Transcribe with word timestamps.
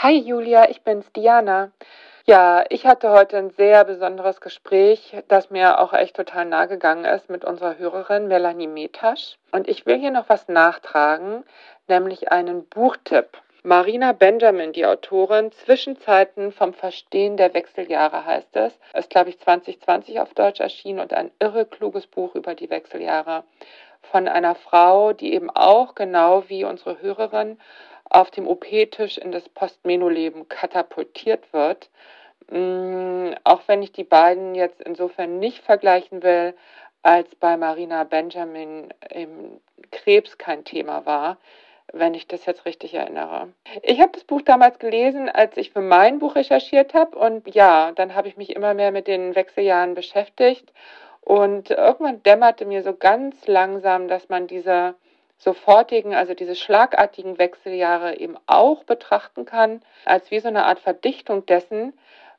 Hi 0.00 0.16
Julia, 0.16 0.70
ich 0.70 0.82
bin's 0.82 1.10
Diana. 1.10 1.72
Ja, 2.24 2.64
ich 2.68 2.86
hatte 2.86 3.10
heute 3.10 3.36
ein 3.36 3.50
sehr 3.50 3.84
besonderes 3.84 4.40
Gespräch, 4.40 5.16
das 5.26 5.50
mir 5.50 5.80
auch 5.80 5.92
echt 5.92 6.14
total 6.14 6.44
nahe 6.44 6.68
gegangen 6.68 7.04
ist 7.04 7.28
mit 7.28 7.44
unserer 7.44 7.78
Hörerin 7.78 8.28
Melanie 8.28 8.68
Metasch. 8.68 9.38
Und 9.50 9.66
ich 9.66 9.86
will 9.86 9.98
hier 9.98 10.12
noch 10.12 10.28
was 10.28 10.46
nachtragen, 10.46 11.42
nämlich 11.88 12.30
einen 12.30 12.64
Buchtipp. 12.68 13.42
Marina 13.64 14.12
Benjamin, 14.12 14.72
die 14.72 14.86
Autorin, 14.86 15.50
Zwischenzeiten 15.50 16.52
vom 16.52 16.74
Verstehen 16.74 17.36
der 17.36 17.52
Wechseljahre 17.52 18.24
heißt 18.24 18.54
es. 18.54 18.78
Ist, 18.94 19.10
glaube 19.10 19.30
ich, 19.30 19.40
2020 19.40 20.20
auf 20.20 20.32
Deutsch 20.32 20.60
erschienen 20.60 21.00
und 21.00 21.12
ein 21.12 21.32
irre 21.40 21.66
kluges 21.66 22.06
Buch 22.06 22.36
über 22.36 22.54
die 22.54 22.70
Wechseljahre 22.70 23.42
von 24.02 24.28
einer 24.28 24.54
Frau, 24.54 25.12
die 25.12 25.34
eben 25.34 25.50
auch 25.50 25.96
genau 25.96 26.44
wie 26.48 26.62
unsere 26.62 27.02
Hörerin 27.02 27.58
auf 28.10 28.30
dem 28.30 28.46
OP-Tisch 28.46 29.18
in 29.18 29.32
das 29.32 29.48
Postmenoleben 29.48 30.48
katapultiert 30.48 31.52
wird. 31.52 31.90
Mm, 32.50 33.30
auch 33.44 33.62
wenn 33.66 33.82
ich 33.82 33.92
die 33.92 34.04
beiden 34.04 34.54
jetzt 34.54 34.80
insofern 34.80 35.38
nicht 35.38 35.62
vergleichen 35.64 36.22
will, 36.22 36.54
als 37.02 37.34
bei 37.36 37.56
Marina 37.56 38.04
Benjamin 38.04 38.92
im 39.10 39.60
Krebs 39.90 40.38
kein 40.38 40.64
Thema 40.64 41.06
war, 41.06 41.38
wenn 41.92 42.14
ich 42.14 42.26
das 42.26 42.44
jetzt 42.46 42.66
richtig 42.66 42.94
erinnere. 42.94 43.48
Ich 43.82 44.00
habe 44.00 44.12
das 44.12 44.24
Buch 44.24 44.42
damals 44.42 44.78
gelesen, 44.78 45.28
als 45.28 45.56
ich 45.56 45.70
für 45.70 45.80
mein 45.80 46.18
Buch 46.18 46.34
recherchiert 46.34 46.94
habe. 46.94 47.16
Und 47.18 47.54
ja, 47.54 47.92
dann 47.92 48.14
habe 48.14 48.28
ich 48.28 48.36
mich 48.36 48.54
immer 48.54 48.74
mehr 48.74 48.92
mit 48.92 49.06
den 49.06 49.34
Wechseljahren 49.34 49.94
beschäftigt. 49.94 50.72
Und 51.22 51.70
irgendwann 51.70 52.22
dämmerte 52.22 52.64
mir 52.64 52.82
so 52.82 52.94
ganz 52.94 53.46
langsam, 53.46 54.08
dass 54.08 54.28
man 54.28 54.46
diese 54.46 54.94
sofortigen, 55.38 56.14
also 56.14 56.34
diese 56.34 56.56
schlagartigen 56.56 57.38
Wechseljahre 57.38 58.18
eben 58.18 58.36
auch 58.46 58.84
betrachten 58.84 59.44
kann 59.44 59.82
als 60.04 60.30
wie 60.30 60.40
so 60.40 60.48
eine 60.48 60.66
Art 60.66 60.80
Verdichtung 60.80 61.46
dessen, 61.46 61.98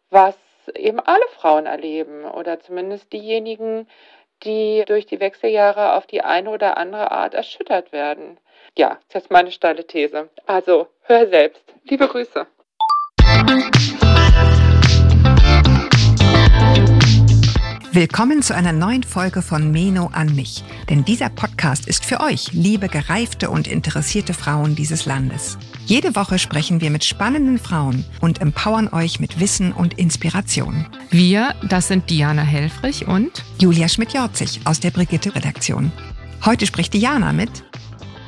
was 0.09 0.35
eben 0.75 0.99
alle 0.99 1.25
Frauen 1.35 1.65
erleben 1.65 2.25
oder 2.25 2.59
zumindest 2.59 3.11
diejenigen, 3.13 3.87
die 4.43 4.83
durch 4.85 5.05
die 5.05 5.19
Wechseljahre 5.19 5.93
auf 5.93 6.07
die 6.07 6.21
eine 6.21 6.49
oder 6.49 6.77
andere 6.77 7.11
Art 7.11 7.33
erschüttert 7.33 7.91
werden. 7.91 8.37
Ja, 8.77 8.99
das 9.11 9.23
ist 9.23 9.31
meine 9.31 9.51
steile 9.51 9.85
These. 9.85 10.29
Also, 10.45 10.87
hör 11.03 11.27
selbst. 11.27 11.63
Liebe 11.83 12.07
Grüße. 12.07 12.47
Willkommen 17.91 18.43
zu 18.43 18.53
einer 18.53 18.71
neuen 18.71 19.01
Folge 19.01 19.41
von 19.41 19.71
Meno 19.71 20.11
an 20.13 20.35
mich. 20.35 20.63
Denn 20.89 21.05
dieser 21.05 21.29
Podcast 21.29 21.87
ist 21.87 22.05
für 22.05 22.19
euch, 22.19 22.53
liebe 22.53 22.87
gereifte 22.87 23.49
und 23.49 23.67
interessierte 23.67 24.35
Frauen 24.35 24.75
dieses 24.75 25.07
Landes. 25.07 25.57
Jede 25.87 26.15
Woche 26.15 26.37
sprechen 26.37 26.81
wir 26.81 26.91
mit 26.91 27.03
spannenden 27.03 27.57
Frauen 27.57 28.05
und 28.21 28.41
empowern 28.41 28.89
euch 28.89 29.19
mit 29.19 29.39
Wissen 29.39 29.71
und 29.71 29.97
Inspiration. 29.97 30.85
Wir, 31.09 31.55
das 31.67 31.87
sind 31.87 32.11
Diana 32.11 32.43
Helfrich 32.43 33.07
und 33.07 33.43
Julia 33.59 33.89
Schmidt-Jorzig 33.89 34.59
aus 34.65 34.79
der 34.79 34.91
Brigitte-Redaktion. 34.91 35.91
Heute 36.45 36.67
spricht 36.67 36.93
Diana 36.93 37.33
mit 37.33 37.63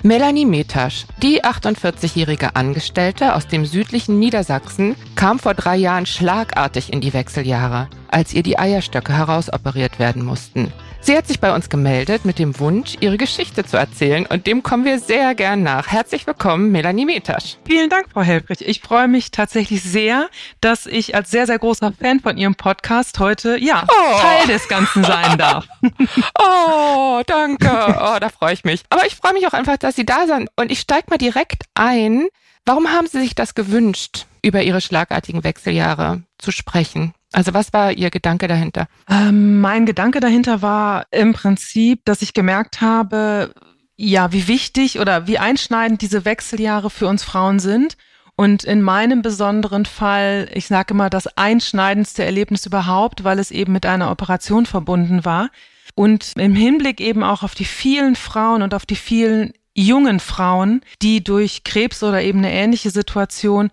Melanie 0.02 0.48
Metasch, 0.48 1.06
die 1.22 1.44
48-jährige 1.44 2.56
Angestellte 2.56 3.36
aus 3.36 3.48
dem 3.48 3.68
südlichen 3.68 4.18
Niedersachsen, 4.18 4.96
kam 5.16 5.38
vor 5.38 5.53
drei 5.53 5.78
Jahren 5.78 6.08
schlagartig 6.08 6.92
in 6.92 7.02
die 7.02 7.14
Wechseljahre, 7.14 7.88
als 8.12 8.34
ihr 8.34 8.44
die 8.44 8.59
Eierstöcke 8.59 9.14
herausoperiert 9.14 10.00
werden 10.00 10.23
mussten. 10.23 10.72
Sie 11.04 11.17
hat 11.17 11.28
sich 11.28 11.40
bei 11.40 11.56
uns 11.56 11.70
gemeldet 11.70 12.26
mit 12.26 12.38
dem 12.38 12.59
Wunsch, 12.59 12.95
ihre 13.00 13.18
Geschichte 13.18 13.66
zu 13.66 13.76
erzählen 13.76 14.28
und 14.28 14.45
dem 14.45 14.62
kommen 14.62 14.86
wir 14.86 15.00
sehr 15.00 15.34
gern 15.34 15.64
nach. 15.64 15.88
Herzlich 15.88 16.28
willkommen, 16.28 16.72
Melanie 16.72 17.06
Metasch. 17.06 17.58
Vielen 17.66 17.90
Dank, 17.90 18.06
Frau 18.14 18.22
Helfrich. 18.22 18.62
Ich 18.62 18.81
freue 18.81 19.08
mich 19.08 19.31
tatsächlich 19.31 19.81
sehr, 19.81 20.30
dass 20.62 20.86
ich 20.86 21.16
als 21.16 21.31
sehr, 21.31 21.48
sehr 21.48 21.58
großer 21.58 21.92
Fan 22.00 22.20
von 22.20 22.38
Ihrem 22.38 22.53
Podcast 22.53 23.18
heute, 23.18 23.58
ja, 23.58 23.84
oh. 23.88 24.20
Teil 24.20 24.48
des 24.48 24.68
Ganzen 24.68 25.03
sein 25.03 25.40
darf. 25.40 25.68
oh, 26.40 27.22
danke. 27.25 27.69
Oh, 27.72 28.19
da 28.19 28.30
freue 28.30 28.53
ich 28.53 28.64
mich. 28.64 28.84
Aber 28.90 29.08
ich 29.08 29.16
freue 29.16 29.34
mich 29.34 29.47
auch 29.47 29.53
einfach, 29.53 29.78
dass 29.78 29.96
Sie 29.96 30.06
da 30.06 30.28
sind 30.28 30.50
und 30.56 30.72
ich 30.72 30.81
steige 30.81 31.08
mal 31.09 31.18
direkt 31.18 31.64
ein. 31.74 32.28
Warum 32.64 32.90
haben 32.90 33.08
Sie 33.08 33.19
sich 33.19 33.34
das 33.34 33.56
gewünscht, 33.56 34.28
über 34.44 34.62
Ihre 34.62 34.81
schlagartigen 34.81 35.44
Wechseljahre 35.44 36.22
zu 36.38 36.52
sprechen? 36.52 37.16
Also 37.31 37.53
was 37.53 37.72
war 37.74 37.92
Ihr 37.94 38.09
Gedanke 38.09 38.47
dahinter? 38.47 38.88
Ähm, 39.09 39.62
mein 39.62 39.86
Gedanke 39.86 40.19
dahinter 40.19 40.62
war 40.62 41.06
im 41.12 41.34
Prinzip, 41.34 42.03
dass 42.06 42.22
ich 42.22 42.34
gemerkt 42.34 42.81
habe, 42.81 43.53
ja, 43.96 44.31
wie 44.31 44.47
wichtig 44.47 45.00
oder 45.00 45.28
wie 45.28 45.38
einschneidend 45.38 46.02
diese 46.02 46.25
Wechseljahre 46.25 46.90
für 46.90 47.08
uns 47.08 47.24
Frauen 47.24 47.59
sind. 47.59 47.97
Und 48.36 48.64
in 48.64 48.81
meinem 48.81 49.22
besonderen 49.22 49.86
Fall, 49.86 50.50
ich 50.53 50.68
sage 50.68 50.94
immer, 50.94 51.09
das 51.09 51.38
einschneidendste 51.38 52.24
Erlebnis 52.25 52.66
überhaupt, 52.66 53.24
weil 53.24 53.40
es 53.40 53.52
eben 53.52 53.72
mit 53.72 53.86
einer 53.86 54.09
Operation 54.09 54.66
verbunden 54.66 55.24
war. 55.24 55.50
Und 55.96 56.34
im 56.38 56.56
Hinblick 56.56 57.00
eben 57.00 57.24
auch 57.24 57.44
auf 57.44 57.53
die 57.53 57.66
vielen 57.66 58.16
Frauen 58.16 58.62
und 58.62 58.74
auf 58.74 58.86
die 58.86 58.96
vielen 58.96 59.53
jungen 59.75 60.20
Frauen, 60.20 60.81
die 61.02 61.24
durch 61.24 61.64
Krebs 61.64 62.02
oder 62.03 62.22
eben 62.22 62.40
eine 62.40 62.52
ähnliche 62.52 62.90
Situation 62.90 63.70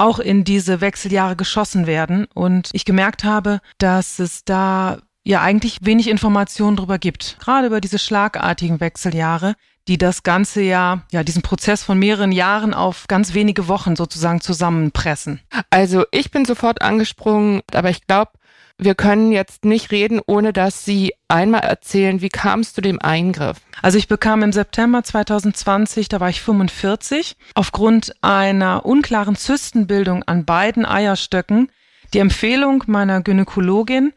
auch 0.00 0.18
in 0.18 0.44
diese 0.44 0.80
Wechseljahre 0.80 1.36
geschossen 1.36 1.86
werden. 1.86 2.26
Und 2.34 2.70
ich 2.72 2.84
gemerkt 2.84 3.22
habe, 3.22 3.60
dass 3.78 4.18
es 4.18 4.44
da 4.44 4.98
ja 5.24 5.42
eigentlich 5.42 5.78
wenig 5.82 6.08
Informationen 6.08 6.76
darüber 6.76 6.98
gibt, 6.98 7.36
gerade 7.40 7.66
über 7.66 7.80
diese 7.80 7.98
schlagartigen 7.98 8.80
Wechseljahre, 8.80 9.54
die 9.88 9.98
das 9.98 10.22
ganze 10.22 10.62
Jahr, 10.62 11.02
ja, 11.12 11.22
diesen 11.22 11.42
Prozess 11.42 11.82
von 11.82 11.98
mehreren 11.98 12.32
Jahren 12.32 12.74
auf 12.74 13.06
ganz 13.08 13.34
wenige 13.34 13.68
Wochen 13.68 13.96
sozusagen 13.96 14.40
zusammenpressen. 14.40 15.40
Also 15.68 16.04
ich 16.12 16.30
bin 16.30 16.44
sofort 16.44 16.80
angesprungen, 16.80 17.60
aber 17.72 17.90
ich 17.90 18.06
glaube, 18.06 18.32
wir 18.80 18.94
können 18.94 19.30
jetzt 19.30 19.64
nicht 19.64 19.90
reden, 19.90 20.20
ohne 20.26 20.52
dass 20.52 20.84
Sie 20.84 21.14
einmal 21.28 21.60
erzählen, 21.60 22.20
wie 22.22 22.28
kam 22.28 22.60
es 22.60 22.72
zu 22.72 22.80
dem 22.80 23.00
Eingriff? 23.00 23.58
Also 23.82 23.98
ich 23.98 24.08
bekam 24.08 24.42
im 24.42 24.52
September 24.52 25.02
2020, 25.02 26.08
da 26.08 26.20
war 26.20 26.30
ich 26.30 26.40
45, 26.40 27.36
aufgrund 27.54 28.14
einer 28.22 28.84
unklaren 28.86 29.36
Zystenbildung 29.36 30.22
an 30.24 30.44
beiden 30.44 30.86
Eierstöcken 30.86 31.70
die 32.12 32.18
Empfehlung 32.18 32.84
meiner 32.86 33.22
Gynäkologin 33.22 34.12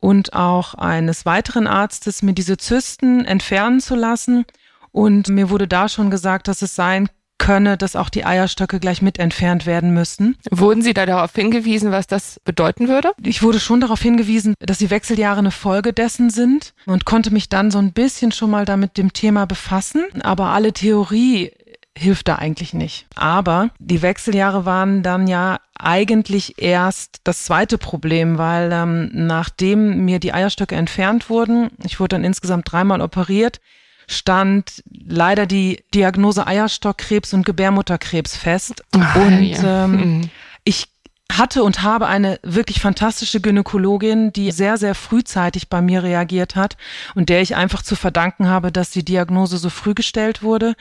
und 0.00 0.32
auch 0.32 0.74
eines 0.74 1.26
weiteren 1.26 1.66
Arztes, 1.66 2.22
mir 2.22 2.32
diese 2.32 2.56
Zysten 2.56 3.24
entfernen 3.24 3.80
zu 3.80 3.94
lassen. 3.94 4.44
Und 4.92 5.28
mir 5.28 5.50
wurde 5.50 5.68
da 5.68 5.88
schon 5.88 6.10
gesagt, 6.10 6.48
dass 6.48 6.62
es 6.62 6.74
sein 6.74 7.08
könne, 7.38 7.76
dass 7.76 7.96
auch 7.96 8.08
die 8.08 8.24
Eierstöcke 8.24 8.80
gleich 8.80 9.02
mit 9.02 9.18
entfernt 9.18 9.66
werden 9.66 9.92
müssen. 9.92 10.36
Wurden 10.50 10.82
Sie 10.82 10.94
da 10.94 11.06
darauf 11.06 11.32
hingewiesen, 11.34 11.90
was 11.90 12.06
das 12.06 12.40
bedeuten 12.44 12.88
würde? 12.88 13.12
Ich 13.22 13.42
wurde 13.42 13.60
schon 13.60 13.80
darauf 13.80 14.00
hingewiesen, 14.00 14.54
dass 14.60 14.78
die 14.78 14.90
Wechseljahre 14.90 15.38
eine 15.38 15.50
Folge 15.50 15.92
dessen 15.92 16.30
sind 16.30 16.74
und 16.86 17.04
konnte 17.04 17.32
mich 17.32 17.48
dann 17.48 17.70
so 17.70 17.78
ein 17.78 17.92
bisschen 17.92 18.32
schon 18.32 18.50
mal 18.50 18.64
damit 18.64 18.96
dem 18.96 19.12
Thema 19.12 19.46
befassen. 19.46 20.04
Aber 20.22 20.46
alle 20.46 20.72
Theorie 20.72 21.52
hilft 21.96 22.28
da 22.28 22.36
eigentlich 22.36 22.74
nicht. 22.74 23.06
Aber 23.14 23.70
die 23.78 24.02
Wechseljahre 24.02 24.64
waren 24.64 25.02
dann 25.02 25.26
ja 25.26 25.58
eigentlich 25.78 26.60
erst 26.62 27.20
das 27.24 27.44
zweite 27.44 27.78
Problem, 27.78 28.38
weil 28.38 28.70
ähm, 28.72 29.10
nachdem 29.12 30.04
mir 30.04 30.18
die 30.20 30.32
Eierstöcke 30.32 30.74
entfernt 30.74 31.30
wurden, 31.30 31.70
ich 31.84 31.98
wurde 31.98 32.16
dann 32.16 32.24
insgesamt 32.24 32.70
dreimal 32.70 33.00
operiert, 33.00 33.60
stand 34.06 34.82
leider 34.90 35.46
die 35.46 35.82
Diagnose 35.94 36.46
Eierstockkrebs 36.46 37.34
und 37.34 37.44
Gebärmutterkrebs 37.44 38.36
fest. 38.36 38.82
Ach, 38.92 39.16
und 39.16 39.42
ja. 39.42 39.84
ähm, 39.84 39.90
mhm. 39.90 40.30
ich 40.64 40.88
hatte 41.32 41.64
und 41.64 41.82
habe 41.82 42.06
eine 42.06 42.38
wirklich 42.42 42.80
fantastische 42.80 43.40
Gynäkologin, 43.40 44.32
die 44.32 44.52
sehr, 44.52 44.76
sehr 44.76 44.94
frühzeitig 44.94 45.68
bei 45.68 45.82
mir 45.82 46.02
reagiert 46.02 46.54
hat 46.54 46.76
und 47.14 47.28
der 47.28 47.42
ich 47.42 47.56
einfach 47.56 47.82
zu 47.82 47.96
verdanken 47.96 48.48
habe, 48.48 48.70
dass 48.70 48.90
die 48.90 49.04
Diagnose 49.04 49.58
so 49.58 49.68
früh 49.68 49.94
gestellt 49.94 50.42
wurde 50.42 50.74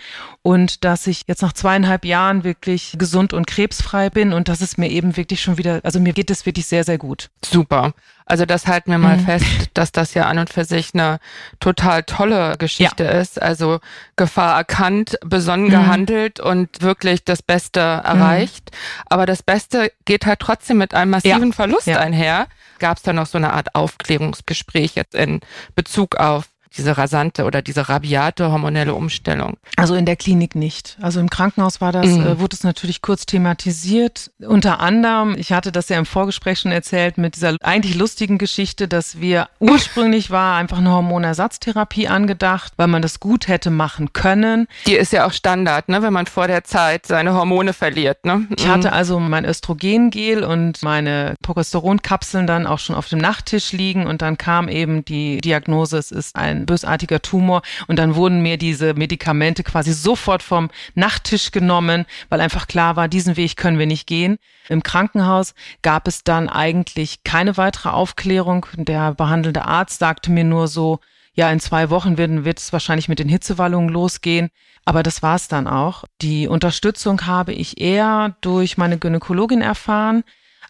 und 0.43 0.83
dass 0.83 1.07
ich 1.07 1.23
jetzt 1.27 1.41
nach 1.41 1.53
zweieinhalb 1.53 2.05
Jahren 2.05 2.43
wirklich 2.43 2.95
gesund 2.97 3.33
und 3.33 3.47
krebsfrei 3.47 4.09
bin 4.09 4.33
und 4.33 4.47
dass 4.47 4.61
es 4.61 4.77
mir 4.77 4.89
eben 4.89 5.17
wirklich 5.17 5.41
schon 5.41 5.57
wieder, 5.57 5.81
also 5.83 5.99
mir 5.99 6.13
geht 6.13 6.29
es 6.29 6.45
wirklich 6.45 6.67
sehr, 6.67 6.83
sehr 6.83 6.99
gut. 6.99 7.29
Super. 7.43 7.93
Also 8.25 8.45
das 8.45 8.65
halten 8.65 8.89
wir 8.89 8.97
mal 8.97 9.17
mhm. 9.17 9.25
fest, 9.25 9.45
dass 9.75 9.91
das 9.91 10.13
ja 10.15 10.25
an 10.25 10.39
und 10.39 10.49
für 10.49 10.65
sich 10.65 10.93
eine 10.93 11.19
total 11.59 12.03
tolle 12.03 12.55
Geschichte 12.57 13.03
ja. 13.03 13.11
ist. 13.11 13.41
Also 13.41 13.79
Gefahr 14.15 14.57
erkannt, 14.57 15.17
besonnen 15.23 15.67
mhm. 15.67 15.71
gehandelt 15.71 16.39
und 16.39 16.81
wirklich 16.81 17.23
das 17.23 17.43
Beste 17.43 17.79
erreicht. 17.79 18.71
Mhm. 18.71 19.03
Aber 19.07 19.25
das 19.25 19.43
Beste 19.43 19.91
geht 20.05 20.25
halt 20.25 20.39
trotzdem 20.39 20.77
mit 20.77 20.93
einem 20.93 21.11
massiven 21.11 21.49
ja. 21.49 21.55
Verlust 21.55 21.87
ja. 21.87 21.99
einher. 21.99 22.47
Gab 22.79 22.97
es 22.97 23.03
da 23.03 23.13
noch 23.13 23.27
so 23.27 23.37
eine 23.37 23.53
Art 23.53 23.75
Aufklärungsgespräch 23.75 24.95
jetzt 24.95 25.15
in 25.15 25.39
Bezug 25.75 26.15
auf 26.15 26.45
diese 26.77 26.97
rasante 26.97 27.45
oder 27.45 27.61
diese 27.61 27.89
rabiate 27.89 28.51
hormonelle 28.51 28.93
Umstellung? 28.93 29.57
Also 29.75 29.95
in 29.95 30.05
der 30.05 30.15
Klinik 30.15 30.55
nicht. 30.55 30.97
Also 31.01 31.19
im 31.19 31.29
Krankenhaus 31.29 31.81
war 31.81 31.91
das, 31.91 32.07
mhm. 32.07 32.25
äh, 32.25 32.39
wurde 32.39 32.55
es 32.55 32.63
natürlich 32.63 33.01
kurz 33.01 33.25
thematisiert. 33.25 34.31
Unter 34.39 34.79
anderem, 34.79 35.35
ich 35.37 35.51
hatte 35.51 35.71
das 35.71 35.89
ja 35.89 35.97
im 35.97 36.05
Vorgespräch 36.05 36.59
schon 36.59 36.71
erzählt, 36.71 37.17
mit 37.17 37.35
dieser 37.35 37.55
eigentlich 37.61 37.95
lustigen 37.95 38.37
Geschichte, 38.37 38.87
dass 38.87 39.19
wir 39.19 39.49
ursprünglich 39.59 40.31
war 40.31 40.57
einfach 40.57 40.77
eine 40.77 40.91
Hormonersatztherapie 40.91 42.07
angedacht, 42.07 42.73
weil 42.77 42.87
man 42.87 43.01
das 43.01 43.19
gut 43.19 43.47
hätte 43.47 43.69
machen 43.71 44.13
können. 44.13 44.67
Die 44.87 44.95
ist 44.95 45.13
ja 45.13 45.25
auch 45.25 45.33
Standard, 45.33 45.89
ne, 45.89 46.01
wenn 46.01 46.13
man 46.13 46.25
vor 46.25 46.47
der 46.47 46.63
Zeit 46.63 47.05
seine 47.05 47.33
Hormone 47.33 47.73
verliert. 47.73 48.25
Ne? 48.25 48.47
Ich 48.57 48.67
hatte 48.67 48.89
mhm. 48.89 48.93
also 48.93 49.19
mein 49.19 49.45
Östrogengel 49.45 50.43
und 50.43 50.81
meine 50.83 51.35
Progesteronkapseln 51.41 52.47
dann 52.47 52.67
auch 52.67 52.79
schon 52.79 52.95
auf 52.95 53.07
dem 53.07 53.19
Nachttisch 53.19 53.71
liegen 53.71 54.07
und 54.07 54.21
dann 54.21 54.37
kam 54.37 54.67
eben 54.67 55.05
die 55.05 55.41
Diagnose, 55.41 55.97
es 55.97 56.11
ist 56.11 56.35
ein 56.35 56.64
bösartiger 56.65 57.21
Tumor 57.21 57.61
und 57.87 57.97
dann 57.97 58.15
wurden 58.15 58.41
mir 58.41 58.57
diese 58.57 58.93
Medikamente 58.93 59.63
quasi 59.63 59.93
sofort 59.93 60.43
vom 60.43 60.69
Nachttisch 60.93 61.51
genommen, 61.51 62.05
weil 62.29 62.41
einfach 62.41 62.67
klar 62.67 62.95
war, 62.95 63.07
diesen 63.07 63.37
Weg 63.37 63.57
können 63.57 63.79
wir 63.79 63.87
nicht 63.87 64.07
gehen. 64.07 64.37
Im 64.69 64.83
Krankenhaus 64.83 65.53
gab 65.81 66.07
es 66.07 66.23
dann 66.23 66.49
eigentlich 66.49 67.23
keine 67.23 67.57
weitere 67.57 67.89
Aufklärung. 67.89 68.65
Der 68.75 69.13
behandelnde 69.13 69.65
Arzt 69.65 69.99
sagte 69.99 70.31
mir 70.31 70.43
nur 70.43 70.67
so, 70.67 70.99
ja, 71.35 71.51
in 71.51 71.59
zwei 71.59 71.89
Wochen 71.89 72.17
wird, 72.17 72.45
wird 72.45 72.59
es 72.59 72.73
wahrscheinlich 72.73 73.09
mit 73.09 73.19
den 73.19 73.29
Hitzewallungen 73.29 73.89
losgehen. 73.89 74.49
Aber 74.85 75.03
das 75.03 75.21
war 75.21 75.35
es 75.35 75.47
dann 75.47 75.67
auch. 75.67 76.05
Die 76.21 76.47
Unterstützung 76.47 77.25
habe 77.25 77.53
ich 77.53 77.81
eher 77.81 78.35
durch 78.41 78.77
meine 78.77 78.97
Gynäkologin 78.97 79.61
erfahren. 79.61 80.23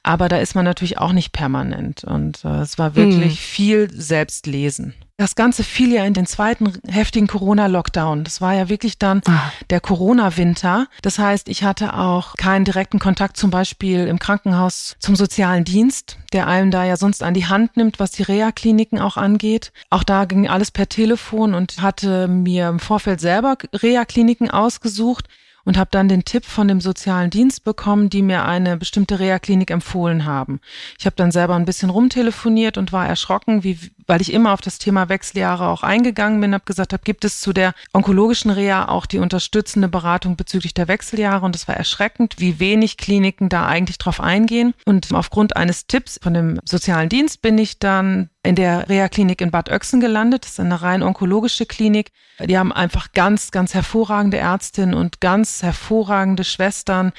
Aber 0.04 0.30
da 0.30 0.38
ist 0.38 0.56
man 0.56 0.66
natürlich 0.66 0.98
auch 0.98 1.12
nicht 1.12 1.32
permanent. 1.32 2.04
Und 2.04 2.44
äh, 2.46 2.60
es 2.60 2.78
war 2.78 2.96
wirklich 2.96 3.32
mhm. 3.32 3.36
viel 3.36 3.92
Selbstlesen. 3.92 4.94
Das 5.18 5.36
Ganze 5.36 5.64
fiel 5.64 5.94
ja 5.94 6.04
in 6.04 6.14
den 6.14 6.26
zweiten 6.26 6.74
heftigen 6.86 7.28
Corona-Lockdown. 7.28 8.26
Das 8.26 8.42
war 8.42 8.54
ja 8.54 8.68
wirklich 8.68 9.00
dann 9.00 9.22
ah. 9.28 9.50
der 9.70 9.80
Corona-Winter. 9.80 10.88
Das 11.02 11.20
heißt, 11.20 11.48
ich 11.48 11.64
hatte 11.64 11.94
auch 11.94 12.36
keinen 12.36 12.66
direkten 12.66 13.00
Kontakt 13.00 13.38
zum 13.38 13.50
Beispiel 13.50 14.08
im 14.08 14.20
Krankenhaus 14.20 14.98
zum 15.00 15.16
sozialen 15.16 15.64
Dienst, 15.64 16.18
der 16.34 16.48
einem 16.48 16.70
da 16.70 16.84
ja 16.84 16.98
sonst 16.98 17.24
an 17.24 17.34
die 17.34 17.46
Hand 17.46 17.78
nimmt, 17.78 17.98
was 17.98 18.12
die 18.12 18.24
Reha-Kliniken 18.24 19.00
auch 19.00 19.16
angeht. 19.16 19.72
Auch 19.90 20.04
da 20.04 20.26
ging 20.26 20.50
alles 20.50 20.72
per 20.72 20.90
Telefon 20.90 21.54
und 21.54 21.82
hatte 21.82 22.28
mir 22.28 22.68
im 22.68 22.80
Vorfeld 22.80 23.22
selber 23.22 23.58
Reha-Kliniken 23.72 24.52
ausgesucht 24.52 25.30
und 25.66 25.78
habe 25.78 25.90
dann 25.92 26.08
den 26.08 26.24
Tipp 26.24 26.46
von 26.46 26.68
dem 26.68 26.80
sozialen 26.80 27.32
Dienst 27.32 27.64
bekommen, 27.64 28.10
die 28.10 28.22
mir 28.22 28.46
eine 28.46 28.78
bestimmte 28.78 29.20
Reha-Klinik 29.20 29.72
empfohlen 29.72 30.26
haben. 30.26 30.62
Ich 30.98 31.06
habe 31.06 31.16
dann 31.16 31.32
selber 31.32 31.56
ein 31.56 31.66
bisschen 31.66 31.90
rumtelefoniert 31.90 32.78
und 32.78 32.94
war 32.94 33.08
erschrocken, 33.08 33.64
wie, 33.64 33.80
weil 34.08 34.22
ich 34.22 34.34
immer 34.34 34.54
auf 34.54 34.62
das 34.62 34.78
Thema 34.78 35.10
Wechseljahre 35.10 35.68
auch 35.68 35.84
eingegangen 35.84 36.40
bin, 36.42 36.54
habe 36.54 36.66
gesagt, 36.66 36.94
hab, 36.94 37.06
gibt 37.06 37.26
es 37.26 37.40
zu 37.40 37.54
der 37.54 37.74
onkologischen 37.94 38.52
Reha 38.52 38.88
auch 38.88 39.06
die 39.06 39.20
unterstützende 39.20 39.88
Beratung 39.88 40.36
bezüglich 40.36 40.74
der 40.74 40.88
Wechseljahre 40.88 41.46
und 41.46 41.56
es 41.56 41.68
war 41.68 41.76
erschreckend, 41.76 42.36
wie 42.38 42.60
wenig 42.60 42.98
Kliniken 42.98 43.50
da 43.50 43.66
eigentlich 43.66 43.98
drauf 43.98 44.20
eingehen. 44.20 44.74
Und 44.86 45.14
aufgrund 45.14 45.56
eines 45.56 45.88
Tipps 45.88 46.20
von 46.22 46.34
dem 46.34 46.60
sozialen 46.66 47.10
Dienst 47.10 47.42
bin 47.42 47.58
ich 47.58 47.80
dann 47.80 48.30
in 48.44 48.56
der 48.56 48.88
Reha-Klinik 48.88 49.42
in 49.42 49.52
Bad 49.52 49.70
Oechsen 49.70 50.00
gelandet. 50.00 50.46
Das 50.46 50.52
ist 50.52 50.60
eine 50.60 50.82
rein 50.82 51.04
onkologische 51.04 51.66
Klinik. 51.66 52.12
Die 52.40 52.58
haben 52.58 52.72
einfach 52.72 53.12
ganz, 53.14 53.52
ganz 53.52 53.74
hervorragende 53.74 54.38
Ärztinnen 54.38 54.94
und 54.94 55.22
ganz 55.22 55.64
hervorragende 55.64 56.44
Schwestern, 56.44 57.14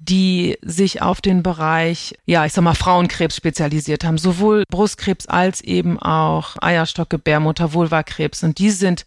die 0.00 0.56
sich 0.62 1.02
auf 1.02 1.20
den 1.20 1.42
Bereich, 1.42 2.14
ja, 2.24 2.46
ich 2.46 2.54
sag 2.54 2.62
mal, 2.62 2.74
Frauenkrebs 2.74 3.36
spezialisiert 3.36 4.02
haben. 4.02 4.16
Sowohl 4.16 4.64
Brustkrebs 4.70 5.26
als 5.26 5.60
eben 5.60 5.98
auch 5.98 6.56
Eierstock, 6.60 7.10
Gebärmutter, 7.10 7.74
Vulvakrebs. 7.74 8.42
Und 8.42 8.58
die 8.58 8.70
sind 8.70 9.04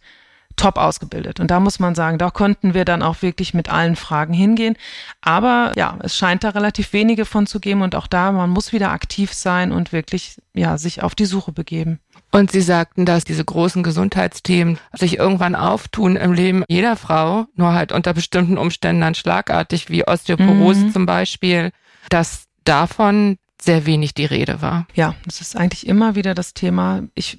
top 0.56 0.78
ausgebildet. 0.78 1.40
Und 1.40 1.50
da 1.50 1.60
muss 1.60 1.78
man 1.78 1.94
sagen, 1.94 2.18
da 2.18 2.30
konnten 2.30 2.74
wir 2.74 2.84
dann 2.84 3.02
auch 3.02 3.22
wirklich 3.22 3.54
mit 3.54 3.68
allen 3.68 3.96
Fragen 3.96 4.34
hingehen. 4.34 4.76
Aber 5.20 5.72
ja, 5.76 5.98
es 6.02 6.16
scheint 6.16 6.44
da 6.44 6.50
relativ 6.50 6.92
wenige 6.92 7.24
von 7.24 7.46
zu 7.46 7.60
geben 7.60 7.82
und 7.82 7.94
auch 7.94 8.06
da, 8.06 8.32
man 8.32 8.50
muss 8.50 8.72
wieder 8.72 8.90
aktiv 8.90 9.32
sein 9.32 9.72
und 9.72 9.92
wirklich, 9.92 10.40
ja, 10.54 10.78
sich 10.78 11.02
auf 11.02 11.14
die 11.14 11.26
Suche 11.26 11.52
begeben. 11.52 12.00
Und 12.30 12.50
Sie 12.50 12.60
sagten, 12.60 13.06
dass 13.06 13.24
diese 13.24 13.44
großen 13.44 13.82
Gesundheitsthemen 13.82 14.78
sich 14.92 15.18
irgendwann 15.18 15.54
auftun 15.54 16.16
im 16.16 16.32
Leben 16.32 16.64
jeder 16.68 16.96
Frau, 16.96 17.46
nur 17.54 17.72
halt 17.72 17.92
unter 17.92 18.12
bestimmten 18.12 18.58
Umständen 18.58 19.02
dann 19.02 19.14
schlagartig, 19.14 19.88
wie 19.88 20.06
Osteoporose 20.06 20.86
mhm. 20.86 20.92
zum 20.92 21.06
Beispiel, 21.06 21.70
dass 22.08 22.46
davon 22.64 23.36
sehr 23.60 23.86
wenig 23.86 24.14
die 24.14 24.24
Rede 24.24 24.60
war. 24.62 24.86
Ja, 24.94 25.14
das 25.24 25.40
ist 25.40 25.56
eigentlich 25.56 25.86
immer 25.86 26.14
wieder 26.16 26.34
das 26.34 26.54
Thema. 26.54 27.02
Ich 27.14 27.38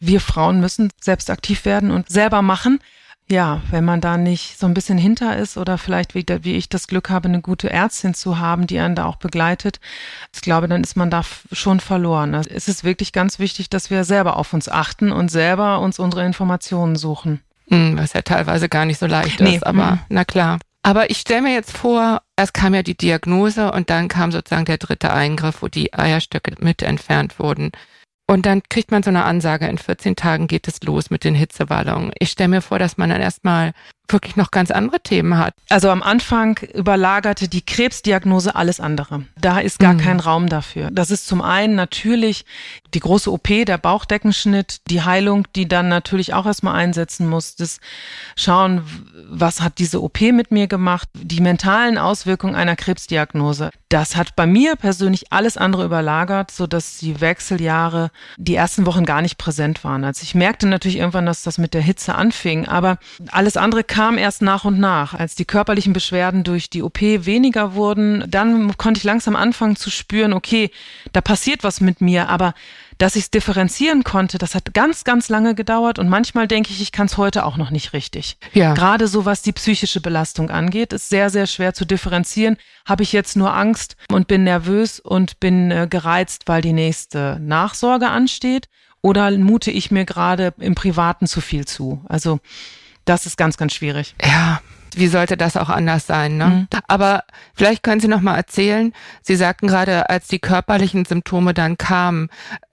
wir 0.00 0.20
Frauen 0.20 0.60
müssen 0.60 0.90
selbst 1.00 1.30
aktiv 1.30 1.64
werden 1.64 1.90
und 1.90 2.08
selber 2.08 2.42
machen. 2.42 2.80
Ja, 3.28 3.60
wenn 3.70 3.84
man 3.84 4.00
da 4.00 4.16
nicht 4.16 4.56
so 4.56 4.66
ein 4.66 4.74
bisschen 4.74 4.98
hinter 4.98 5.36
ist 5.36 5.56
oder 5.56 5.78
vielleicht 5.78 6.14
wie, 6.14 6.24
wie 6.42 6.54
ich 6.54 6.68
das 6.68 6.86
Glück 6.86 7.10
habe, 7.10 7.28
eine 7.28 7.40
gute 7.40 7.68
Ärztin 7.70 8.14
zu 8.14 8.38
haben, 8.38 8.68
die 8.68 8.78
einen 8.78 8.94
da 8.94 9.04
auch 9.04 9.16
begleitet, 9.16 9.80
ich 10.32 10.42
glaube, 10.42 10.68
dann 10.68 10.84
ist 10.84 10.96
man 10.96 11.10
da 11.10 11.22
schon 11.50 11.80
verloren. 11.80 12.36
Also 12.36 12.50
es 12.54 12.68
ist 12.68 12.84
wirklich 12.84 13.12
ganz 13.12 13.40
wichtig, 13.40 13.68
dass 13.68 13.90
wir 13.90 14.04
selber 14.04 14.36
auf 14.36 14.52
uns 14.52 14.68
achten 14.68 15.10
und 15.10 15.28
selber 15.28 15.80
uns 15.80 15.98
unsere 15.98 16.24
Informationen 16.24 16.94
suchen. 16.94 17.40
Hm, 17.68 17.98
was 17.98 18.12
ja 18.12 18.22
teilweise 18.22 18.68
gar 18.68 18.84
nicht 18.84 18.98
so 18.98 19.06
leicht 19.06 19.40
nee. 19.40 19.56
ist, 19.56 19.66
aber 19.66 19.92
mhm. 19.92 19.98
na 20.08 20.24
klar. 20.24 20.60
Aber 20.84 21.10
ich 21.10 21.18
stelle 21.18 21.42
mir 21.42 21.52
jetzt 21.52 21.76
vor, 21.76 22.22
erst 22.36 22.54
kam 22.54 22.74
ja 22.74 22.84
die 22.84 22.96
Diagnose 22.96 23.72
und 23.72 23.90
dann 23.90 24.06
kam 24.06 24.30
sozusagen 24.30 24.66
der 24.66 24.78
dritte 24.78 25.12
Eingriff, 25.12 25.62
wo 25.62 25.66
die 25.66 25.92
Eierstöcke 25.92 26.54
mit 26.60 26.80
entfernt 26.80 27.40
wurden. 27.40 27.72
Und 28.28 28.44
dann 28.44 28.62
kriegt 28.68 28.90
man 28.90 29.02
so 29.02 29.10
eine 29.10 29.24
Ansage, 29.24 29.66
in 29.66 29.78
14 29.78 30.16
Tagen 30.16 30.48
geht 30.48 30.66
es 30.66 30.82
los 30.82 31.10
mit 31.10 31.22
den 31.22 31.34
Hitzewallungen. 31.34 32.12
Ich 32.18 32.30
stelle 32.30 32.48
mir 32.48 32.60
vor, 32.62 32.78
dass 32.78 32.96
man 32.96 33.10
dann 33.10 33.20
erstmal 33.20 33.72
wirklich 34.08 34.36
noch 34.36 34.50
ganz 34.50 34.70
andere 34.70 35.00
Themen 35.00 35.38
hat. 35.38 35.54
Also 35.68 35.90
am 35.90 36.02
Anfang 36.02 36.58
überlagerte 36.74 37.48
die 37.48 37.64
Krebsdiagnose 37.64 38.54
alles 38.54 38.80
andere. 38.80 39.24
Da 39.40 39.58
ist 39.58 39.78
gar 39.78 39.94
mhm. 39.94 39.98
kein 39.98 40.20
Raum 40.20 40.48
dafür. 40.48 40.90
Das 40.90 41.10
ist 41.10 41.26
zum 41.26 41.42
einen 41.42 41.74
natürlich 41.74 42.44
die 42.94 43.00
große 43.00 43.30
OP, 43.30 43.48
der 43.66 43.78
Bauchdeckenschnitt, 43.78 44.80
die 44.88 45.02
Heilung, 45.02 45.46
die 45.54 45.68
dann 45.68 45.88
natürlich 45.88 46.34
auch 46.34 46.46
erstmal 46.46 46.76
einsetzen 46.76 47.28
muss. 47.28 47.56
Das 47.56 47.80
Schauen, 48.36 48.82
was 49.28 49.60
hat 49.60 49.78
diese 49.78 50.02
OP 50.02 50.20
mit 50.20 50.50
mir 50.50 50.66
gemacht, 50.66 51.08
die 51.14 51.40
mentalen 51.40 51.98
Auswirkungen 51.98 52.54
einer 52.54 52.76
Krebsdiagnose. 52.76 53.70
Das 53.88 54.16
hat 54.16 54.34
bei 54.34 54.46
mir 54.46 54.76
persönlich 54.76 55.32
alles 55.32 55.56
andere 55.56 55.84
überlagert, 55.84 56.50
so 56.50 56.66
dass 56.66 56.98
die 56.98 57.20
Wechseljahre 57.20 58.10
die 58.36 58.54
ersten 58.54 58.86
Wochen 58.86 59.04
gar 59.04 59.22
nicht 59.22 59.38
präsent 59.38 59.84
waren. 59.84 60.04
Also 60.04 60.22
ich 60.22 60.34
merkte 60.34 60.66
natürlich 60.66 60.98
irgendwann, 60.98 61.26
dass 61.26 61.42
das 61.42 61.58
mit 61.58 61.74
der 61.74 61.82
Hitze 61.82 62.14
anfing, 62.14 62.66
aber 62.66 62.98
alles 63.30 63.56
andere 63.56 63.84
kam 63.96 64.18
erst 64.18 64.42
nach 64.42 64.66
und 64.66 64.78
nach. 64.78 65.14
Als 65.14 65.36
die 65.36 65.46
körperlichen 65.46 65.94
Beschwerden 65.94 66.44
durch 66.44 66.68
die 66.68 66.82
OP 66.82 67.00
weniger 67.00 67.74
wurden, 67.74 68.24
dann 68.28 68.76
konnte 68.76 68.98
ich 68.98 69.04
langsam 69.04 69.34
anfangen 69.34 69.74
zu 69.74 69.90
spüren, 69.90 70.34
okay, 70.34 70.70
da 71.12 71.22
passiert 71.22 71.64
was 71.64 71.80
mit 71.80 72.02
mir, 72.02 72.28
aber 72.28 72.52
dass 72.98 73.16
ich 73.16 73.24
es 73.24 73.30
differenzieren 73.30 74.04
konnte, 74.04 74.36
das 74.36 74.54
hat 74.54 74.74
ganz, 74.74 75.04
ganz 75.04 75.30
lange 75.30 75.54
gedauert 75.54 75.98
und 75.98 76.10
manchmal 76.10 76.46
denke 76.46 76.72
ich, 76.72 76.82
ich 76.82 76.92
kann 76.92 77.06
es 77.06 77.16
heute 77.16 77.46
auch 77.46 77.56
noch 77.56 77.70
nicht 77.70 77.94
richtig. 77.94 78.36
Ja. 78.52 78.74
Gerade 78.74 79.08
so 79.08 79.24
was 79.24 79.40
die 79.40 79.52
psychische 79.52 80.02
Belastung 80.02 80.50
angeht, 80.50 80.92
ist 80.92 81.08
sehr, 81.08 81.30
sehr 81.30 81.46
schwer 81.46 81.72
zu 81.72 81.86
differenzieren. 81.86 82.58
Habe 82.84 83.02
ich 83.02 83.12
jetzt 83.14 83.34
nur 83.34 83.54
Angst 83.54 83.96
und 84.12 84.28
bin 84.28 84.44
nervös 84.44 85.00
und 85.00 85.40
bin 85.40 85.70
äh, 85.70 85.86
gereizt, 85.88 86.42
weil 86.46 86.60
die 86.60 86.74
nächste 86.74 87.38
Nachsorge 87.40 88.08
ansteht? 88.08 88.68
Oder 89.00 89.30
mute 89.30 89.70
ich 89.70 89.90
mir 89.90 90.04
gerade 90.04 90.52
im 90.58 90.74
Privaten 90.74 91.26
zu 91.26 91.40
viel 91.40 91.64
zu? 91.64 92.04
Also 92.08 92.40
das 93.06 93.24
ist 93.24 93.38
ganz, 93.38 93.56
ganz 93.56 93.72
schwierig. 93.72 94.14
Ja, 94.22 94.60
wie 94.96 95.08
sollte 95.08 95.36
das 95.36 95.56
auch 95.56 95.68
anders 95.68 96.06
sein? 96.06 96.38
Ne? 96.38 96.46
Mhm. 96.46 96.68
Aber 96.88 97.24
vielleicht 97.54 97.82
können 97.82 98.00
Sie 98.00 98.08
noch 98.08 98.22
mal 98.22 98.34
erzählen. 98.34 98.92
Sie 99.22 99.36
sagten 99.36 99.66
gerade, 99.66 100.08
als 100.08 100.26
die 100.26 100.38
körperlichen 100.38 101.04
Symptome 101.04 101.52
dann 101.52 101.76
kamen, 101.76 102.30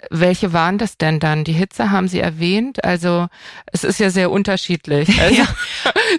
welche 0.10 0.54
waren 0.54 0.78
das 0.78 0.98
denn 0.98 1.20
dann? 1.20 1.44
Die 1.44 1.52
Hitze 1.52 1.92
haben 1.92 2.08
Sie 2.08 2.22
erwähnt. 2.22 2.84
Also 2.84 3.28
es 3.72 3.84
ist 3.84 4.00
ja 4.00 4.10
sehr 4.10 4.32
unterschiedlich. 4.32 5.10
Also, 5.24 5.36
ja. 5.36 5.48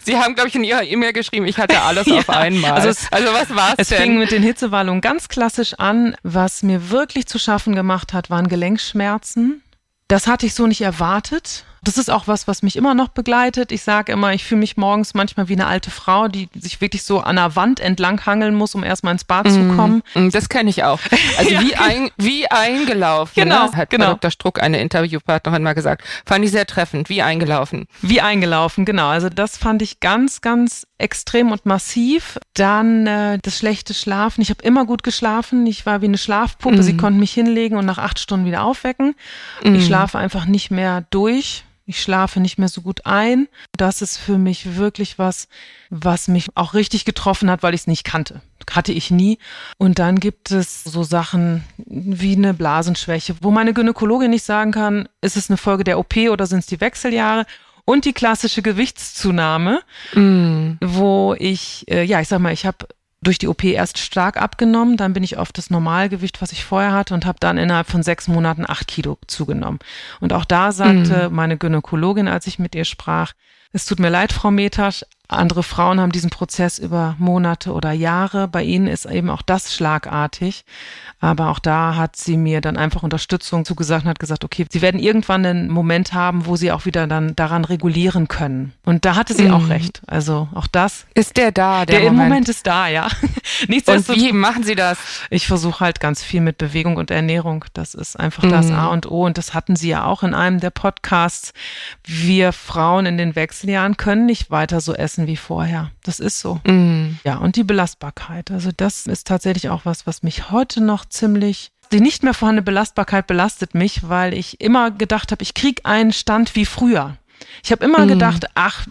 Sie 0.02 0.16
haben, 0.16 0.34
glaube 0.34 0.48
ich, 0.48 0.54
in 0.54 0.64
Ihrer 0.64 0.82
E-Mail 0.82 1.12
geschrieben, 1.12 1.46
ich 1.46 1.58
hatte 1.58 1.82
alles 1.82 2.06
ja. 2.06 2.18
auf 2.18 2.30
einmal. 2.30 2.72
Also, 2.72 2.88
es, 2.88 3.12
also 3.12 3.32
was 3.34 3.54
war's 3.54 3.74
es 3.76 3.88
denn? 3.88 3.98
Es 3.98 4.02
fing 4.02 4.18
mit 4.18 4.30
den 4.30 4.42
Hitzewallungen 4.42 5.00
ganz 5.00 5.28
klassisch 5.28 5.74
an. 5.74 6.16
Was 6.22 6.62
mir 6.62 6.90
wirklich 6.90 7.26
zu 7.26 7.38
schaffen 7.38 7.74
gemacht 7.74 8.12
hat, 8.12 8.30
waren 8.30 8.48
Gelenkschmerzen. 8.48 9.62
Das 10.08 10.26
hatte 10.26 10.46
ich 10.46 10.54
so 10.54 10.66
nicht 10.66 10.80
erwartet. 10.80 11.64
Das 11.84 11.98
ist 11.98 12.10
auch 12.10 12.26
was, 12.26 12.48
was 12.48 12.62
mich 12.62 12.76
immer 12.76 12.94
noch 12.94 13.08
begleitet. 13.08 13.70
Ich 13.70 13.82
sage 13.82 14.12
immer, 14.12 14.32
ich 14.32 14.44
fühle 14.44 14.60
mich 14.60 14.78
morgens 14.78 15.12
manchmal 15.12 15.48
wie 15.48 15.52
eine 15.52 15.66
alte 15.66 15.90
Frau, 15.90 16.28
die 16.28 16.48
sich 16.54 16.80
wirklich 16.80 17.02
so 17.02 17.20
an 17.20 17.36
der 17.36 17.56
Wand 17.56 17.78
entlang 17.78 18.24
hangeln 18.24 18.54
muss, 18.54 18.74
um 18.74 18.82
erstmal 18.82 19.12
ins 19.12 19.24
Bad 19.24 19.46
mm, 19.46 19.50
zu 19.50 19.58
mhm. 19.58 19.76
kommen. 19.76 20.02
Mm, 20.14 20.30
das 20.30 20.48
kenne 20.48 20.70
ich 20.70 20.82
auch. 20.82 20.98
Also 21.36 21.50
ja, 21.50 21.60
wie, 21.64 21.76
ein, 21.76 22.10
wie 22.16 22.50
eingelaufen. 22.50 23.34
Genau, 23.34 23.66
ne? 23.66 23.76
hat 23.76 23.90
genau. 23.90 24.14
Dr. 24.14 24.30
Struck, 24.30 24.62
eine 24.62 24.80
Interviewpartnerin, 24.80 25.62
mal 25.62 25.74
gesagt. 25.74 26.02
Fand 26.24 26.44
ich 26.44 26.52
sehr 26.52 26.66
treffend. 26.66 27.10
Wie 27.10 27.20
eingelaufen. 27.20 27.86
Wie 28.00 28.22
eingelaufen, 28.22 28.86
genau. 28.86 29.08
Also 29.08 29.28
das 29.28 29.58
fand 29.58 29.82
ich 29.82 30.00
ganz, 30.00 30.40
ganz 30.40 30.86
extrem 30.96 31.52
und 31.52 31.66
massiv. 31.66 32.38
Dann 32.54 33.06
äh, 33.06 33.38
das 33.42 33.58
schlechte 33.58 33.92
Schlafen. 33.92 34.40
Ich 34.40 34.48
habe 34.48 34.62
immer 34.62 34.86
gut 34.86 35.02
geschlafen. 35.02 35.66
Ich 35.66 35.84
war 35.84 36.00
wie 36.00 36.06
eine 36.06 36.18
Schlafpuppe. 36.18 36.78
Mm. 36.78 36.82
Sie 36.82 36.96
konnten 36.96 37.20
mich 37.20 37.32
hinlegen 37.32 37.76
und 37.76 37.84
nach 37.84 37.98
acht 37.98 38.18
Stunden 38.18 38.46
wieder 38.46 38.64
aufwecken. 38.64 39.14
Ich 39.62 39.86
schlafe 39.86 40.18
einfach 40.18 40.46
nicht 40.46 40.70
mehr 40.70 41.04
durch 41.10 41.64
Ich 41.86 42.00
schlafe 42.00 42.40
nicht 42.40 42.58
mehr 42.58 42.68
so 42.68 42.80
gut 42.80 43.04
ein. 43.04 43.46
Das 43.76 44.00
ist 44.00 44.16
für 44.16 44.38
mich 44.38 44.76
wirklich 44.76 45.18
was, 45.18 45.48
was 45.90 46.28
mich 46.28 46.48
auch 46.54 46.72
richtig 46.72 47.04
getroffen 47.04 47.50
hat, 47.50 47.62
weil 47.62 47.74
ich 47.74 47.82
es 47.82 47.86
nicht 47.86 48.04
kannte. 48.04 48.40
Hatte 48.70 48.92
ich 48.92 49.10
nie. 49.10 49.38
Und 49.76 49.98
dann 49.98 50.18
gibt 50.18 50.50
es 50.50 50.82
so 50.84 51.02
Sachen 51.02 51.62
wie 51.76 52.36
eine 52.36 52.54
Blasenschwäche, 52.54 53.36
wo 53.42 53.50
meine 53.50 53.74
Gynäkologin 53.74 54.30
nicht 54.30 54.44
sagen 54.44 54.72
kann, 54.72 55.08
ist 55.20 55.36
es 55.36 55.50
eine 55.50 55.58
Folge 55.58 55.84
der 55.84 55.98
OP 55.98 56.16
oder 56.16 56.46
sind 56.46 56.60
es 56.60 56.66
die 56.66 56.80
Wechseljahre? 56.80 57.44
Und 57.84 58.06
die 58.06 58.14
klassische 58.14 58.62
Gewichtszunahme, 58.62 59.82
mm. 60.14 60.76
wo 60.82 61.36
ich, 61.38 61.84
äh, 61.90 62.02
ja, 62.02 62.18
ich 62.22 62.28
sag 62.28 62.38
mal, 62.38 62.54
ich 62.54 62.64
habe 62.64 62.86
durch 63.24 63.38
die 63.38 63.48
OP 63.48 63.64
erst 63.64 63.98
stark 63.98 64.40
abgenommen, 64.40 64.96
dann 64.96 65.12
bin 65.12 65.22
ich 65.22 65.36
auf 65.36 65.52
das 65.52 65.70
Normalgewicht, 65.70 66.40
was 66.40 66.52
ich 66.52 66.64
vorher 66.64 66.92
hatte 66.92 67.14
und 67.14 67.26
habe 67.26 67.38
dann 67.40 67.58
innerhalb 67.58 67.88
von 67.88 68.02
sechs 68.02 68.28
Monaten 68.28 68.64
acht 68.66 68.86
Kilo 68.86 69.18
zugenommen. 69.26 69.80
Und 70.20 70.32
auch 70.32 70.44
da 70.44 70.72
sagte 70.72 71.28
mhm. 71.28 71.34
meine 71.34 71.56
Gynäkologin, 71.56 72.28
als 72.28 72.46
ich 72.46 72.58
mit 72.58 72.74
ihr 72.74 72.84
sprach, 72.84 73.32
es 73.72 73.86
tut 73.86 73.98
mir 73.98 74.10
leid, 74.10 74.32
Frau 74.32 74.52
Metasch, 74.52 75.04
andere 75.36 75.62
Frauen 75.62 76.00
haben 76.00 76.12
diesen 76.12 76.30
Prozess 76.30 76.78
über 76.78 77.16
Monate 77.18 77.72
oder 77.72 77.92
Jahre. 77.92 78.48
Bei 78.48 78.62
ihnen 78.62 78.86
ist 78.86 79.06
eben 79.06 79.30
auch 79.30 79.42
das 79.42 79.74
schlagartig. 79.74 80.64
Aber 81.20 81.48
auch 81.48 81.58
da 81.58 81.96
hat 81.96 82.16
sie 82.16 82.36
mir 82.36 82.60
dann 82.60 82.76
einfach 82.76 83.02
Unterstützung 83.02 83.64
zugesagt 83.64 84.04
und 84.04 84.10
hat 84.10 84.18
gesagt, 84.18 84.44
okay, 84.44 84.66
sie 84.68 84.82
werden 84.82 85.00
irgendwann 85.00 85.46
einen 85.46 85.70
Moment 85.70 86.12
haben, 86.12 86.44
wo 86.44 86.56
sie 86.56 86.70
auch 86.70 86.84
wieder 86.84 87.06
dann 87.06 87.34
daran 87.34 87.64
regulieren 87.64 88.28
können. 88.28 88.74
Und 88.84 89.06
da 89.06 89.16
hatte 89.16 89.32
sie 89.32 89.46
mhm. 89.46 89.54
auch 89.54 89.68
recht. 89.70 90.02
Also 90.06 90.48
auch 90.54 90.66
das. 90.66 91.06
Ist 91.14 91.38
der 91.38 91.50
da? 91.50 91.86
Der, 91.86 92.00
der 92.00 92.10
Moment. 92.10 92.20
im 92.20 92.28
Moment 92.28 92.48
ist 92.50 92.66
da, 92.66 92.88
ja. 92.88 93.04
und 93.86 94.08
wie 94.08 94.32
machen 94.32 94.64
Sie 94.64 94.74
das? 94.74 94.98
Ich 95.30 95.46
versuche 95.46 95.80
halt 95.80 95.98
ganz 95.98 96.22
viel 96.22 96.42
mit 96.42 96.58
Bewegung 96.58 96.96
und 96.98 97.10
Ernährung. 97.10 97.64
Das 97.72 97.94
ist 97.94 98.20
einfach 98.20 98.42
mhm. 98.42 98.50
das 98.50 98.70
A 98.70 98.88
und 98.88 99.10
O. 99.10 99.24
Und 99.24 99.38
das 99.38 99.54
hatten 99.54 99.76
Sie 99.76 99.88
ja 99.88 100.04
auch 100.04 100.22
in 100.22 100.34
einem 100.34 100.60
der 100.60 100.70
Podcasts. 100.70 101.54
Wir 102.04 102.52
Frauen 102.52 103.06
in 103.06 103.16
den 103.16 103.34
Wechseljahren 103.34 103.96
können 103.96 104.26
nicht 104.26 104.50
weiter 104.50 104.80
so 104.80 104.94
essen 104.94 105.23
essen 105.24 105.26
wie 105.26 105.36
vorher. 105.36 105.90
Das 106.02 106.20
ist 106.20 106.40
so. 106.40 106.60
Mm. 106.66 107.18
Ja, 107.24 107.38
und 107.38 107.56
die 107.56 107.64
Belastbarkeit. 107.64 108.50
Also 108.50 108.70
das 108.76 109.06
ist 109.06 109.26
tatsächlich 109.26 109.68
auch 109.68 109.84
was, 109.84 110.06
was 110.06 110.22
mich 110.22 110.50
heute 110.50 110.80
noch 110.80 111.04
ziemlich 111.04 111.70
die 111.92 112.00
nicht 112.00 112.22
mehr 112.22 112.34
vorhandene 112.34 112.64
Belastbarkeit 112.64 113.26
belastet 113.26 113.74
mich, 113.74 114.08
weil 114.08 114.32
ich 114.32 114.60
immer 114.60 114.90
gedacht 114.90 115.30
habe, 115.30 115.42
ich 115.42 115.52
krieg 115.52 115.82
einen 115.84 116.12
Stand 116.12 116.56
wie 116.56 116.64
früher. 116.64 117.18
Ich 117.62 117.70
habe 117.72 117.84
immer 117.84 118.06
mm. 118.06 118.08
gedacht, 118.08 118.46
ach, 118.54 118.86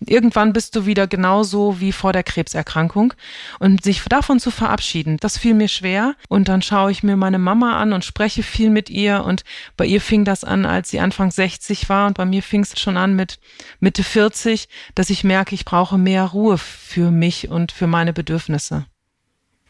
Irgendwann 0.00 0.52
bist 0.52 0.76
du 0.76 0.86
wieder 0.86 1.06
genauso 1.06 1.80
wie 1.80 1.92
vor 1.92 2.12
der 2.12 2.22
Krebserkrankung. 2.22 3.14
Und 3.58 3.82
sich 3.82 4.02
davon 4.04 4.38
zu 4.38 4.50
verabschieden, 4.50 5.16
das 5.20 5.38
fiel 5.38 5.54
mir 5.54 5.68
schwer. 5.68 6.14
Und 6.28 6.48
dann 6.48 6.62
schaue 6.62 6.90
ich 6.92 7.02
mir 7.02 7.16
meine 7.16 7.38
Mama 7.38 7.78
an 7.80 7.92
und 7.92 8.04
spreche 8.04 8.42
viel 8.42 8.70
mit 8.70 8.90
ihr. 8.90 9.24
Und 9.24 9.44
bei 9.76 9.86
ihr 9.86 10.00
fing 10.00 10.24
das 10.24 10.44
an, 10.44 10.66
als 10.66 10.90
sie 10.90 11.00
Anfang 11.00 11.30
60 11.30 11.88
war. 11.88 12.06
Und 12.06 12.16
bei 12.16 12.24
mir 12.24 12.42
fing 12.42 12.62
es 12.62 12.78
schon 12.78 12.96
an 12.96 13.16
mit 13.16 13.40
Mitte 13.80 14.04
40, 14.04 14.68
dass 14.94 15.10
ich 15.10 15.24
merke, 15.24 15.54
ich 15.54 15.64
brauche 15.64 15.98
mehr 15.98 16.24
Ruhe 16.24 16.58
für 16.58 17.10
mich 17.10 17.48
und 17.48 17.72
für 17.72 17.88
meine 17.88 18.12
Bedürfnisse. 18.12 18.86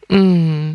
Mm. 0.08 0.74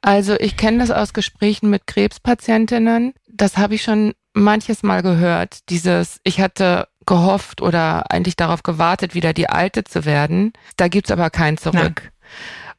Also 0.00 0.36
ich 0.38 0.56
kenne 0.56 0.78
das 0.78 0.90
aus 0.90 1.12
Gesprächen 1.12 1.68
mit 1.68 1.86
Krebspatientinnen. 1.86 3.14
Das 3.28 3.58
habe 3.58 3.74
ich 3.74 3.82
schon 3.82 4.14
manches 4.32 4.82
Mal 4.82 5.02
gehört. 5.02 5.68
Dieses, 5.70 6.20
ich 6.24 6.40
hatte 6.40 6.88
gehofft 7.06 7.62
oder 7.62 8.10
eigentlich 8.10 8.36
darauf 8.36 8.62
gewartet, 8.62 9.14
wieder 9.14 9.32
die 9.32 9.48
Alte 9.48 9.84
zu 9.84 10.04
werden. 10.04 10.52
Da 10.76 10.88
gibt's 10.88 11.10
aber 11.10 11.30
kein 11.30 11.56
Zurück. 11.56 12.02
Nein. 12.02 12.10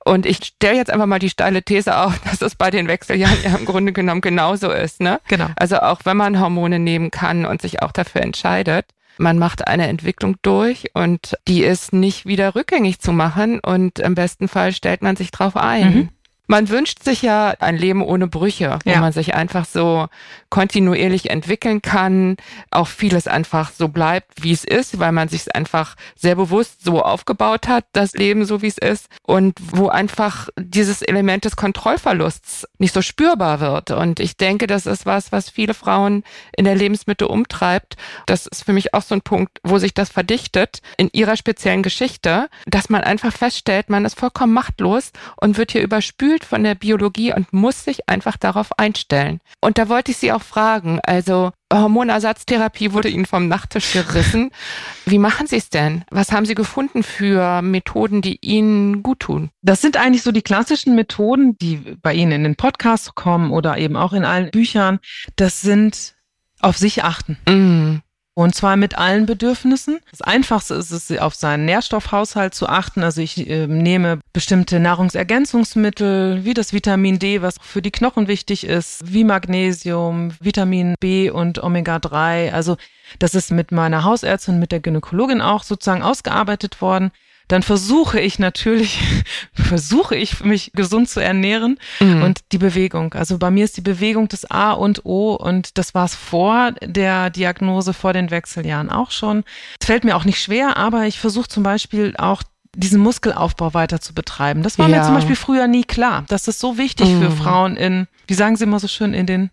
Und 0.06 0.26
ich 0.26 0.38
stelle 0.38 0.78
jetzt 0.78 0.90
einfach 0.90 1.06
mal 1.06 1.20
die 1.20 1.30
steile 1.30 1.64
These 1.64 1.98
auf, 1.98 2.20
dass 2.24 2.42
es 2.42 2.56
bei 2.56 2.72
den 2.72 2.88
Wechseljahren 2.88 3.38
ja 3.44 3.56
im 3.56 3.66
Grunde 3.66 3.92
genommen 3.92 4.22
genauso 4.22 4.72
ist. 4.72 5.02
Ne? 5.02 5.20
Genau. 5.28 5.48
Also 5.56 5.80
auch 5.80 6.02
wenn 6.06 6.18
man 6.18 6.40
Hormone 6.40 6.80
nehmen 6.80 7.12
kann 7.12 7.46
und 7.46 7.62
sich 7.62 7.82
auch 7.82 7.92
dafür 7.92 8.22
entscheidet, 8.22 8.86
man 9.18 9.40
macht 9.40 9.68
eine 9.68 9.88
Entwicklung 9.88 10.36
durch 10.44 10.92
und 10.94 11.38
die 11.48 11.64
ist 11.64 11.92
nicht 11.92 12.26
wieder 12.26 12.56
rückgängig 12.56 13.00
zu 13.00 13.12
machen 13.12 13.60
und 13.60 14.00
im 14.00 14.16
besten 14.16 14.48
Fall 14.48 14.72
stellt 14.74 15.02
man 15.02 15.16
sich 15.16 15.32
drauf 15.32 15.58
ein. 15.58 15.94
Mhm. 15.94 16.10
Man 16.48 16.70
wünscht 16.70 17.04
sich 17.04 17.22
ja 17.22 17.54
ein 17.60 17.78
Leben 17.78 18.02
ohne 18.02 18.28
Brüche, 18.28 18.80
wo 18.86 18.90
ja. 18.90 19.02
man 19.02 19.12
sich 19.12 19.36
einfach 19.36 19.66
so 19.66 20.08
kontinuierlich 20.50 21.30
entwickeln 21.30 21.82
kann, 21.82 22.38
auch 22.72 22.88
vieles 22.88 23.28
einfach 23.28 23.72
so 23.72 23.90
bleibt, 23.90 24.44
wie 24.44 24.54
es 24.54 24.64
ist, 24.64 24.98
weil 24.98 25.12
man 25.12 25.28
sich 25.28 25.54
einfach 25.54 25.96
sehr 26.16 26.36
bewusst 26.36 26.84
so 26.86 27.04
aufgebaut 27.04 27.68
hat, 27.68 27.86
das 27.92 28.14
Leben 28.14 28.46
so 28.46 28.62
wie 28.62 28.68
es 28.68 28.78
ist 28.78 29.08
und 29.24 29.58
wo 29.60 29.90
einfach 29.90 30.48
dieses 30.58 31.02
Element 31.02 31.44
des 31.44 31.58
Kontrollverlusts 31.58 32.66
nicht 32.78 32.94
so 32.94 33.02
spürbar 33.02 33.60
wird. 33.60 33.92
Und 33.92 34.22
ich 34.22 34.38
denke, 34.38 34.68
das 34.68 34.86
ist 34.86 35.06
was, 35.06 35.34
was 35.34 35.50
viele 35.50 35.74
Frauen 35.74 36.24
in 36.56 36.64
der 36.64 36.76
Lebensmitte 36.76 37.28
umtreibt. 37.28 37.98
Das 38.26 38.48
ist 38.48 38.64
für 38.64 38.74
mich 38.74 38.94
auch 38.94 39.02
so 39.02 39.16
ein 39.16 39.22
Punkt, 39.22 39.60
wo 39.64 39.80
sich 39.80 39.94
das 39.94 40.10
verdichtet 40.10 40.82
in 40.96 41.10
ihrer 41.12 41.36
speziellen 41.36 41.84
Geschichte, 41.84 42.50
dass 42.66 42.90
man 42.90 43.02
einfach 43.02 43.34
feststellt, 43.34 43.90
man 43.90 44.06
ist 44.06 44.18
vollkommen 44.18 44.54
machtlos 44.54 45.12
und 45.36 45.58
wird 45.58 45.74
hier 45.74 45.82
überspült 45.82 46.37
gefühlt 46.38 46.46
von 46.46 46.64
der 46.64 46.76
Biologie 46.76 47.34
und 47.34 47.52
muss 47.54 47.84
sich 47.84 48.08
einfach 48.10 48.38
darauf 48.38 48.78
einstellen. 48.78 49.40
Und 49.62 49.78
da 49.78 49.90
wollte 49.90 50.12
ich 50.12 50.18
Sie 50.18 50.32
auch 50.32 50.42
fragen, 50.42 51.00
also 51.04 51.52
Hormonersatztherapie 51.74 52.94
wurde 52.94 53.10
Ihnen 53.10 53.26
vom 53.26 53.48
Nachttisch 53.48 53.94
gerissen. 53.94 54.52
Wie 55.06 55.18
machen 55.18 55.48
Sie 55.48 55.58
es 55.58 55.70
denn? 55.70 56.04
Was 56.12 56.32
haben 56.32 56.46
Sie 56.46 56.56
gefunden 56.56 57.04
für 57.04 57.62
Methoden, 57.62 58.22
die 58.22 58.40
Ihnen 58.42 59.04
gut 59.04 59.22
tun? 59.22 59.50
Das 59.62 59.82
sind 59.82 59.98
eigentlich 59.98 60.24
so 60.24 60.32
die 60.32 60.42
klassischen 60.42 60.96
Methoden, 60.96 61.58
die 61.58 61.78
bei 62.02 62.14
Ihnen 62.14 62.32
in 62.32 62.44
den 62.44 62.56
Podcasts 62.56 63.16
kommen 63.16 63.52
oder 63.52 63.78
eben 63.78 63.96
auch 63.96 64.14
in 64.14 64.26
allen 64.26 64.52
Büchern. 64.52 65.00
Das 65.36 65.62
sind 65.62 66.16
auf 66.60 66.78
sich 66.78 67.04
achten. 67.04 67.38
Mm. 67.48 68.07
Und 68.38 68.54
zwar 68.54 68.78
mit 68.78 68.96
allen 69.00 69.26
Bedürfnissen. 69.26 69.98
Das 70.12 70.22
Einfachste 70.22 70.76
ist 70.76 70.92
es, 70.92 71.18
auf 71.18 71.34
seinen 71.34 71.66
Nährstoffhaushalt 71.66 72.54
zu 72.54 72.70
achten. 72.70 73.02
Also 73.02 73.20
ich 73.20 73.50
äh, 73.50 73.66
nehme 73.66 74.20
bestimmte 74.32 74.80
Nahrungsergänzungsmittel, 74.80 76.46
wie 76.46 76.54
das 76.54 76.72
Vitamin 76.72 77.18
D, 77.18 77.42
was 77.42 77.56
für 77.60 77.82
die 77.82 77.90
Knochen 77.90 78.28
wichtig 78.28 78.64
ist, 78.64 79.12
wie 79.12 79.24
Magnesium, 79.24 80.36
Vitamin 80.40 80.94
B 81.00 81.32
und 81.32 81.64
Omega-3. 81.64 82.52
Also 82.52 82.78
das 83.18 83.34
ist 83.34 83.50
mit 83.50 83.72
meiner 83.72 84.04
Hausärztin, 84.04 84.60
mit 84.60 84.72
der 84.72 84.82
Gynäkologin 84.82 85.42
auch 85.42 85.64
sozusagen 85.64 86.04
ausgearbeitet 86.04 86.80
worden 86.80 87.10
dann 87.48 87.64
versuche 87.64 88.20
ich 88.20 88.40
natürlich, 88.40 89.00
versuche 89.54 90.16
ich 90.16 90.44
mich 90.44 90.72
gesund 90.74 91.10
zu 91.10 91.20
ernähren 91.20 91.80
mhm. 92.00 92.24
und 92.24 92.40
die 92.52 92.58
Bewegung. 92.58 93.14
Also 93.14 93.38
bei 93.38 93.52
mir 93.52 93.66
ist 93.66 93.78
die 93.78 93.82
Bewegung 93.82 94.28
das 94.28 94.50
A 94.50 94.72
und 94.72 95.06
O 95.06 95.34
und 95.34 95.78
das 95.78 95.94
war 95.94 96.06
es 96.06 96.16
vor 96.16 96.72
der 96.84 97.30
Diagnose, 97.30 97.94
vor 97.94 98.14
den 98.14 98.32
Wechseljahren 98.32 98.90
auch 98.90 99.12
schon. 99.12 99.44
Es 99.80 99.86
fällt 99.86 100.04
mir 100.04 100.16
auch 100.16 100.26
nicht 100.26 100.42
schwer, 100.42 100.78
aber 100.78 101.06
ich 101.06 101.20
versuche 101.20 101.48
zum 101.48 101.64
Beispiel 101.64 102.16
auch 102.18 102.44
diesen 102.76 103.02
Muskelaufbau 103.02 103.74
weiter 103.74 104.00
zu 104.00 104.14
betreiben. 104.14 104.62
Das 104.62 104.78
war 104.78 104.88
ja. 104.88 104.98
mir 104.98 105.04
zum 105.04 105.16
Beispiel 105.16 105.36
früher 105.36 105.68
nie 105.68 105.84
klar. 105.84 106.26
Das 106.28 106.48
ist 106.48 106.60
so 106.60 106.78
wichtig 106.78 107.10
mhm. 107.10 107.22
für 107.22 107.32
Frauen 107.32 107.76
in, 107.76 108.08
wie 108.28 108.36
sagen 108.36 108.56
Sie 108.56 108.66
immer 108.66 108.80
so 108.80 108.88
schön, 108.88 109.14
in 109.14 109.26
den 109.26 109.50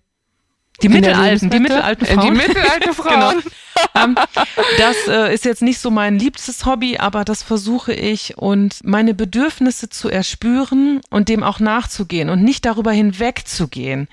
die 0.82 0.88
mittelalten, 0.88 1.50
die 1.50 1.60
mittelalten 1.60 2.06
Frauen. 2.06 2.20
Die 2.20 2.30
mittelalten 2.30 2.92
Frauen. 2.94 3.10
genau. 3.10 3.32
Ähm, 3.94 4.16
das 4.78 4.96
äh, 5.08 5.34
ist 5.34 5.44
jetzt 5.44 5.62
nicht 5.62 5.78
so 5.78 5.90
mein 5.90 6.18
liebstes 6.18 6.66
Hobby, 6.66 6.98
aber 6.98 7.24
das 7.24 7.42
versuche 7.42 7.92
ich 7.92 8.36
und 8.36 8.78
meine 8.84 9.14
Bedürfnisse 9.14 9.88
zu 9.88 10.08
erspüren 10.08 11.00
und 11.10 11.28
dem 11.28 11.42
auch 11.42 11.60
nachzugehen 11.60 12.28
und 12.28 12.42
nicht 12.42 12.64
darüber 12.64 12.92
hinwegzugehen. 12.92 14.08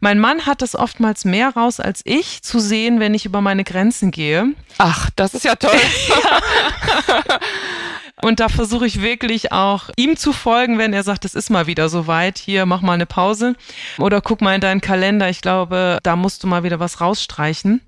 Mein 0.00 0.18
Mann 0.18 0.46
hat 0.46 0.62
es 0.62 0.74
oftmals 0.74 1.24
mehr 1.24 1.50
raus 1.50 1.78
als 1.78 2.00
ich 2.04 2.42
zu 2.42 2.58
sehen, 2.58 2.98
wenn 2.98 3.14
ich 3.14 3.24
über 3.24 3.40
meine 3.40 3.62
Grenzen 3.62 4.10
gehe. 4.10 4.48
Ach, 4.78 5.10
das 5.14 5.32
ist 5.32 5.44
ja 5.44 5.54
toll. 5.54 5.70
Und 8.22 8.38
da 8.38 8.48
versuche 8.48 8.86
ich 8.86 9.02
wirklich 9.02 9.50
auch 9.50 9.90
ihm 9.96 10.16
zu 10.16 10.32
folgen, 10.32 10.78
wenn 10.78 10.92
er 10.92 11.02
sagt, 11.02 11.24
es 11.24 11.34
ist 11.34 11.50
mal 11.50 11.66
wieder 11.66 11.88
soweit, 11.88 12.38
hier 12.38 12.66
mach 12.66 12.80
mal 12.80 12.92
eine 12.92 13.06
Pause 13.06 13.54
oder 13.98 14.20
guck 14.20 14.40
mal 14.40 14.54
in 14.54 14.60
deinen 14.60 14.80
Kalender, 14.80 15.28
ich 15.28 15.40
glaube, 15.40 15.98
da 16.04 16.14
musst 16.14 16.44
du 16.44 16.46
mal 16.46 16.62
wieder 16.62 16.78
was 16.78 17.00
rausstreichen. 17.00 17.80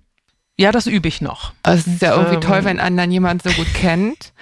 Ja, 0.58 0.72
das 0.72 0.86
übe 0.86 1.08
ich 1.08 1.20
noch. 1.20 1.52
Es 1.62 1.86
ist 1.86 2.02
ja 2.02 2.14
irgendwie 2.14 2.34
ähm, 2.34 2.40
toll, 2.40 2.64
wenn 2.64 2.80
einen 2.80 2.96
dann 2.96 3.10
jemand 3.10 3.42
so 3.42 3.50
gut 3.50 3.72
kennt. 3.74 4.32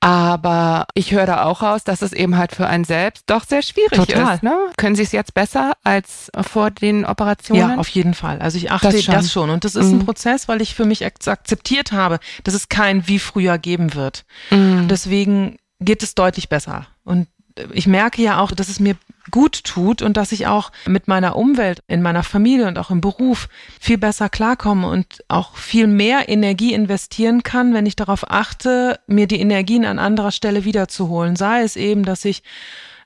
Aber 0.00 0.86
ich 0.94 1.12
höre 1.12 1.26
da 1.26 1.44
auch 1.44 1.60
raus, 1.60 1.84
dass 1.84 2.00
es 2.00 2.14
eben 2.14 2.38
halt 2.38 2.52
für 2.52 2.66
einen 2.66 2.84
selbst 2.84 3.24
doch 3.28 3.44
sehr 3.44 3.60
schwierig 3.60 3.92
Total. 3.92 4.36
ist. 4.36 4.42
Ne? 4.42 4.56
Können 4.78 4.96
Sie 4.96 5.02
es 5.02 5.12
jetzt 5.12 5.34
besser 5.34 5.74
als 5.84 6.30
vor 6.40 6.70
den 6.70 7.04
Operationen? 7.04 7.70
Ja, 7.72 7.76
auf 7.76 7.88
jeden 7.88 8.14
Fall. 8.14 8.40
Also 8.40 8.56
ich 8.56 8.70
achte 8.70 8.90
das 8.90 9.04
schon. 9.04 9.14
Das 9.14 9.32
schon. 9.32 9.50
Und 9.50 9.64
das 9.64 9.74
ist 9.74 9.86
mhm. 9.88 9.98
ein 9.98 10.04
Prozess, 10.06 10.48
weil 10.48 10.62
ich 10.62 10.74
für 10.74 10.86
mich 10.86 11.04
akzeptiert 11.04 11.92
habe, 11.92 12.18
dass 12.44 12.54
es 12.54 12.70
kein 12.70 13.06
wie 13.08 13.18
früher 13.18 13.58
geben 13.58 13.92
wird. 13.92 14.24
Mhm. 14.50 14.88
Deswegen 14.88 15.58
geht 15.80 16.02
es 16.02 16.14
deutlich 16.14 16.48
besser. 16.48 16.86
Und 17.04 17.28
ich 17.72 17.86
merke 17.86 18.22
ja 18.22 18.40
auch, 18.40 18.52
dass 18.52 18.68
es 18.68 18.80
mir 18.80 18.96
gut 19.30 19.64
tut 19.64 20.02
und 20.02 20.16
dass 20.16 20.32
ich 20.32 20.46
auch 20.46 20.72
mit 20.86 21.08
meiner 21.08 21.36
Umwelt, 21.36 21.82
in 21.86 22.02
meiner 22.02 22.22
Familie 22.22 22.66
und 22.66 22.78
auch 22.78 22.90
im 22.90 23.00
Beruf 23.00 23.48
viel 23.80 23.98
besser 23.98 24.28
klarkomme 24.28 24.88
und 24.88 25.24
auch 25.28 25.56
viel 25.56 25.86
mehr 25.86 26.28
Energie 26.28 26.72
investieren 26.72 27.42
kann, 27.42 27.74
wenn 27.74 27.86
ich 27.86 27.96
darauf 27.96 28.30
achte, 28.30 28.98
mir 29.06 29.26
die 29.26 29.40
Energien 29.40 29.84
an 29.84 29.98
anderer 29.98 30.32
Stelle 30.32 30.64
wiederzuholen. 30.64 31.36
Sei 31.36 31.62
es 31.62 31.76
eben, 31.76 32.04
dass 32.04 32.24
ich 32.24 32.42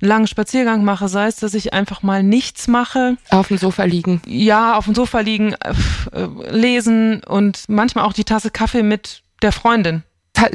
einen 0.00 0.09
langen 0.09 0.26
Spaziergang 0.26 0.85
mache, 0.85 1.09
sei 1.09 1.26
es, 1.26 1.37
dass 1.37 1.54
ich 1.54 1.73
einfach 1.73 2.02
mal 2.02 2.23
nichts 2.23 2.68
mache. 2.68 3.16
Auf 3.30 3.49
dem 3.49 3.59
Sofa 3.59 3.85
liegen. 3.85 4.23
Ja, 4.26 4.76
auf 4.76 4.85
dem 4.85 4.94
Sofa 4.94 5.21
liegen, 5.21 5.54
äh, 5.54 6.26
lesen 6.50 7.23
und 7.25 7.64
manchmal 7.68 8.04
auch 8.04 8.12
die 8.12 8.25
Tasse 8.25 8.50
Kaffee 8.50 8.83
mit 8.83 9.23
der 9.42 9.52
Freundin 9.52 10.04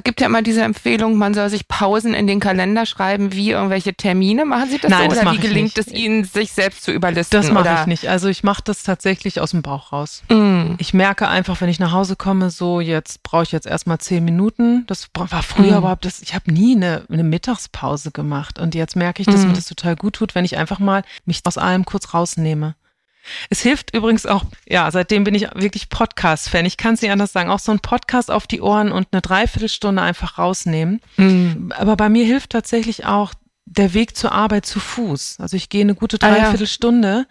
gibt 0.03 0.19
ja 0.19 0.27
immer 0.27 0.41
diese 0.41 0.61
Empfehlung, 0.61 1.17
man 1.17 1.33
soll 1.33 1.49
sich 1.49 1.67
Pausen 1.67 2.13
in 2.13 2.27
den 2.27 2.39
Kalender 2.39 2.85
schreiben, 2.85 3.33
wie 3.33 3.51
irgendwelche 3.51 3.93
Termine. 3.93 4.45
Machen 4.45 4.69
Sie 4.69 4.77
das 4.77 4.91
Nein, 4.91 5.09
so? 5.09 5.15
Das 5.15 5.25
oder 5.25 5.33
wie 5.33 5.37
gelingt 5.37 5.77
es 5.77 5.87
Ihnen, 5.87 6.25
sich 6.25 6.51
selbst 6.51 6.83
zu 6.83 6.91
überlisten? 6.91 7.41
Das 7.41 7.51
mache 7.51 7.77
ich 7.81 7.87
nicht. 7.87 8.09
Also 8.09 8.27
ich 8.27 8.43
mache 8.43 8.61
das 8.63 8.83
tatsächlich 8.83 9.39
aus 9.39 9.51
dem 9.51 9.61
Bauch 9.61 9.93
raus. 9.93 10.23
Mm. 10.29 10.75
Ich 10.77 10.93
merke 10.93 11.27
einfach, 11.27 11.61
wenn 11.61 11.69
ich 11.69 11.79
nach 11.79 11.91
Hause 11.91 12.15
komme, 12.15 12.49
so 12.49 12.81
jetzt 12.81 13.23
brauche 13.23 13.43
ich 13.43 13.51
jetzt 13.51 13.67
erstmal 13.67 13.99
zehn 13.99 14.23
Minuten. 14.23 14.85
Das 14.87 15.09
war 15.13 15.43
früher 15.43 15.75
mm. 15.75 15.79
überhaupt, 15.79 16.05
das, 16.05 16.21
ich 16.21 16.35
habe 16.35 16.51
nie 16.51 16.75
eine, 16.75 17.05
eine, 17.09 17.23
Mittagspause 17.23 18.11
gemacht. 18.11 18.59
Und 18.59 18.75
jetzt 18.75 18.95
merke 18.95 19.21
ich, 19.21 19.27
dass 19.27 19.43
mm. 19.43 19.47
mir 19.47 19.53
das 19.53 19.65
total 19.65 19.95
gut 19.95 20.15
tut, 20.15 20.35
wenn 20.35 20.45
ich 20.45 20.57
einfach 20.57 20.79
mal 20.79 21.03
mich 21.25 21.41
aus 21.45 21.57
allem 21.57 21.85
kurz 21.85 22.13
rausnehme. 22.13 22.75
Es 23.49 23.61
hilft 23.61 23.95
übrigens 23.95 24.25
auch, 24.25 24.45
ja, 24.67 24.89
seitdem 24.91 25.23
bin 25.23 25.35
ich 25.35 25.47
wirklich 25.55 25.89
Podcast-Fan. 25.89 26.65
Ich 26.65 26.77
kann 26.77 26.93
es 26.93 27.01
nicht 27.01 27.11
anders 27.11 27.33
sagen. 27.33 27.49
Auch 27.49 27.59
so 27.59 27.71
ein 27.71 27.79
Podcast 27.79 28.31
auf 28.31 28.47
die 28.47 28.61
Ohren 28.61 28.91
und 28.91 29.07
eine 29.11 29.21
Dreiviertelstunde 29.21 30.01
einfach 30.01 30.37
rausnehmen. 30.37 31.01
Mhm. 31.17 31.73
Aber 31.77 31.95
bei 31.95 32.09
mir 32.09 32.25
hilft 32.25 32.51
tatsächlich 32.51 33.05
auch 33.05 33.33
der 33.65 33.93
Weg 33.93 34.15
zur 34.15 34.31
Arbeit 34.31 34.65
zu 34.65 34.79
Fuß. 34.79 35.37
Also 35.39 35.55
ich 35.55 35.69
gehe 35.69 35.81
eine 35.81 35.95
gute 35.95 36.17
Dreiviertelstunde. 36.17 37.25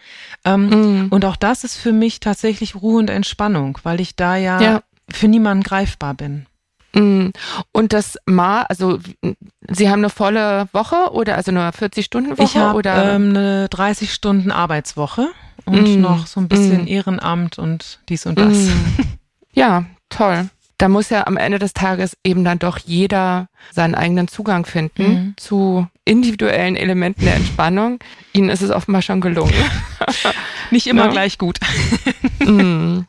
Ah, 0.45 0.51
ja. 0.51 0.55
ähm, 0.55 0.69
mhm. 0.69 1.09
Und 1.11 1.25
auch 1.25 1.37
das 1.37 1.65
ist 1.65 1.77
für 1.77 1.93
mich 1.93 2.21
tatsächlich 2.21 2.77
Ruhe 2.77 2.99
und 2.99 3.11
Entspannung, 3.11 3.79
weil 3.83 4.01
ich 4.01 4.17
da 4.17 4.37
ja, 4.37 4.61
ja. 4.61 4.83
für 5.11 5.29
niemanden 5.29 5.65
greifbar 5.65 6.15
bin. 6.15 6.47
Mhm. 6.95 7.33
Und 7.73 7.93
das 7.93 8.19
mal, 8.27 8.63
also 8.63 8.99
Sie 9.69 9.91
haben 9.91 10.01
eine 10.01 10.11
volle 10.11 10.69
Woche 10.73 11.13
oder 11.13 11.37
also 11.37 11.51
eine 11.51 11.71
40-Stunden-Woche? 11.71 12.43
Ich 12.43 12.57
habe 12.57 12.81
ähm, 12.85 13.31
eine 13.31 13.69
30 13.69 14.13
Stunden 14.13 14.51
Arbeitswoche 14.51 15.29
und 15.69 15.99
mm. 15.99 16.01
noch 16.01 16.27
so 16.27 16.41
ein 16.41 16.49
bisschen 16.49 16.85
mm. 16.85 16.89
Ehrenamt 16.89 17.59
und 17.59 18.01
dies 18.09 18.27
und 18.27 18.39
das. 18.39 18.57
Mm. 18.57 18.73
Ja, 19.55 19.87
toll. 20.09 20.49
Da 20.77 20.89
muss 20.89 21.11
ja 21.11 21.27
am 21.27 21.37
Ende 21.37 21.59
des 21.59 21.73
Tages 21.73 22.17
eben 22.23 22.45
dann 22.45 22.61
doch 22.61 22.79
jeder 22.79 23.49
seinen 23.73 23.97
eigenen 23.97 24.29
Zugang 24.29 24.65
finden 24.65 25.03
mhm. 25.03 25.35
zu 25.37 25.89
individuellen 26.05 26.77
Elementen 26.77 27.25
der 27.25 27.35
Entspannung. 27.35 27.99
Ihnen 28.33 28.51
ist 28.51 28.63
es 28.63 28.71
offenbar 28.71 29.03
schon 29.03 29.21
gelungen. 29.21 29.53
Nicht 30.71 30.87
immer 30.87 31.07
ja. 31.07 31.11
gleich 31.11 31.39
gut. 31.39 31.59
mm. 32.39 33.01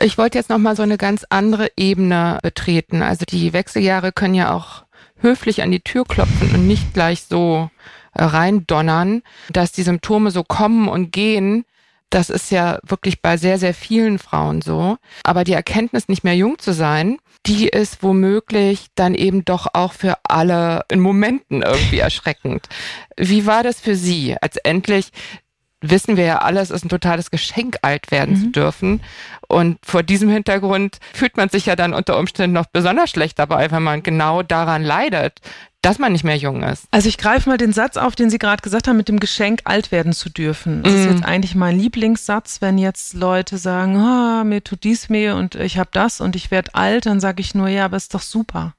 Ich 0.00 0.16
wollte 0.16 0.38
jetzt 0.38 0.48
nochmal 0.48 0.74
so 0.76 0.82
eine 0.82 0.96
ganz 0.96 1.26
andere 1.28 1.70
Ebene 1.76 2.38
betreten. 2.42 3.02
Also 3.02 3.26
die 3.28 3.52
Wechseljahre 3.52 4.12
können 4.12 4.34
ja 4.34 4.54
auch 4.54 4.84
höflich 5.18 5.62
an 5.62 5.70
die 5.70 5.80
Tür 5.80 6.06
klopfen 6.06 6.54
und 6.54 6.66
nicht 6.66 6.94
gleich 6.94 7.24
so 7.24 7.68
reindonnern, 8.14 9.22
dass 9.52 9.72
die 9.72 9.82
Symptome 9.82 10.30
so 10.30 10.42
kommen 10.42 10.88
und 10.88 11.12
gehen, 11.12 11.66
das 12.10 12.28
ist 12.28 12.50
ja 12.50 12.78
wirklich 12.82 13.22
bei 13.22 13.36
sehr, 13.36 13.58
sehr 13.58 13.74
vielen 13.74 14.18
Frauen 14.18 14.62
so. 14.62 14.98
Aber 15.22 15.44
die 15.44 15.52
Erkenntnis, 15.52 16.08
nicht 16.08 16.24
mehr 16.24 16.36
jung 16.36 16.58
zu 16.58 16.72
sein, 16.72 17.18
die 17.46 17.68
ist 17.68 18.02
womöglich 18.02 18.88
dann 18.96 19.14
eben 19.14 19.44
doch 19.44 19.68
auch 19.72 19.92
für 19.92 20.18
alle 20.24 20.84
in 20.90 21.00
Momenten 21.00 21.62
irgendwie 21.62 21.98
erschreckend. 22.00 22.68
Wie 23.16 23.46
war 23.46 23.62
das 23.62 23.80
für 23.80 23.94
Sie, 23.94 24.36
als 24.40 24.56
endlich 24.56 25.12
wissen 25.82 26.16
wir 26.16 26.24
ja 26.24 26.38
alle, 26.38 26.60
es 26.60 26.70
ist 26.70 26.84
ein 26.84 26.90
totales 26.90 27.30
Geschenk, 27.30 27.78
alt 27.82 28.10
werden 28.10 28.34
mhm. 28.34 28.40
zu 28.40 28.46
dürfen. 28.48 29.00
Und 29.48 29.78
vor 29.82 30.02
diesem 30.02 30.28
Hintergrund 30.28 30.98
fühlt 31.14 31.36
man 31.36 31.48
sich 31.48 31.66
ja 31.66 31.74
dann 31.76 31.94
unter 31.94 32.18
Umständen 32.18 32.54
noch 32.54 32.66
besonders 32.66 33.10
schlecht 33.10 33.38
dabei, 33.38 33.70
wenn 33.70 33.82
man 33.82 34.02
genau 34.02 34.42
daran 34.42 34.82
leidet, 34.82 35.40
dass 35.82 35.98
man 35.98 36.12
nicht 36.12 36.24
mehr 36.24 36.36
jung 36.36 36.62
ist. 36.62 36.84
Also 36.90 37.08
ich 37.08 37.16
greife 37.16 37.48
mal 37.48 37.56
den 37.56 37.72
Satz 37.72 37.96
auf, 37.96 38.14
den 38.14 38.28
Sie 38.28 38.38
gerade 38.38 38.62
gesagt 38.62 38.86
haben, 38.86 38.96
mit 38.96 39.08
dem 39.08 39.18
Geschenk, 39.20 39.60
alt 39.64 39.92
werden 39.92 40.12
zu 40.12 40.28
dürfen. 40.28 40.82
Das 40.82 40.92
mm. 40.92 40.96
ist 40.96 41.04
jetzt 41.06 41.24
eigentlich 41.24 41.54
mein 41.54 41.78
Lieblingssatz, 41.78 42.60
wenn 42.60 42.76
jetzt 42.76 43.14
Leute 43.14 43.56
sagen, 43.56 43.96
oh, 43.96 44.44
mir 44.44 44.62
tut 44.62 44.84
dies 44.84 45.08
weh 45.08 45.30
und 45.30 45.54
ich 45.54 45.78
habe 45.78 45.90
das 45.92 46.20
und 46.20 46.36
ich 46.36 46.50
werde 46.50 46.74
alt, 46.74 47.06
dann 47.06 47.20
sage 47.20 47.40
ich 47.40 47.54
nur, 47.54 47.68
ja, 47.68 47.86
aber 47.86 47.96
ist 47.96 48.14
doch 48.14 48.22
super. 48.22 48.74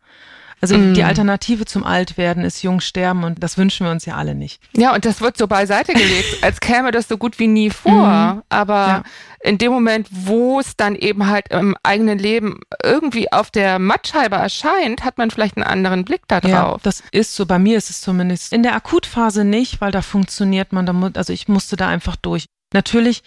Also 0.62 0.77
mm. 0.77 0.94
die 0.94 1.03
Alternative 1.03 1.65
zum 1.65 1.84
Altwerden 1.84 2.44
ist 2.46 2.62
jung 2.62 2.80
sterben 2.82 3.24
und 3.24 3.41
das 3.41 3.58
wünschen 3.58 3.86
wir 3.86 3.91
uns 3.91 4.06
ja 4.06 4.15
alle 4.15 4.36
nicht. 4.36 4.62
Ja, 4.74 4.94
und 4.94 5.06
das 5.06 5.20
wird 5.20 5.36
so 5.36 5.48
beiseite 5.48 5.94
gelegt, 5.94 6.38
als 6.44 6.60
käme 6.60 6.91
das 6.91 7.08
so 7.08 7.18
gut 7.18 7.39
wie 7.39 7.48
nie 7.48 7.72
vor. 7.72 8.08
Mm. 8.08 8.44
Aber 8.50 8.75
ja. 8.75 9.03
in 9.41 9.58
dem 9.58 9.72
Moment, 9.72 10.08
wo 10.12 10.60
es 10.60 10.77
dann 10.77 10.96
eben 10.96 11.27
halt 11.27 11.48
im 11.50 11.75
eigenen 11.82 12.20
Leben 12.20 12.60
irgendwie 12.84 13.32
auf 13.32 13.50
der 13.50 13.80
Mattscheibe 13.80 14.36
erscheint, 14.36 15.03
hat 15.03 15.18
man 15.18 15.32
vielleicht 15.32 15.58
einen 15.58 15.65
anderen 15.65 16.06
Blick 16.06 16.27
darauf. 16.27 16.51
Ja, 16.51 16.77
das 16.84 17.03
ist 17.12 17.36
so. 17.36 17.48
Bei 17.48 17.58
mir 17.58 17.77
ist 17.77 17.89
es 17.89 18.01
zumindest 18.01 18.53
in 18.53 18.62
der 18.62 18.75
Akutphase 18.75 19.44
nicht, 19.44 19.82
weil 19.82 19.91
da 19.91 20.03
funktioniert 20.03 20.74
man, 20.74 20.86
da 20.86 20.94
also 21.15 21.34
ich 21.34 21.48
musste 21.48 21.75
da 21.75 21.88
einfach 21.88 22.15
durch. 22.15 22.46
Natürlich 22.74 23.24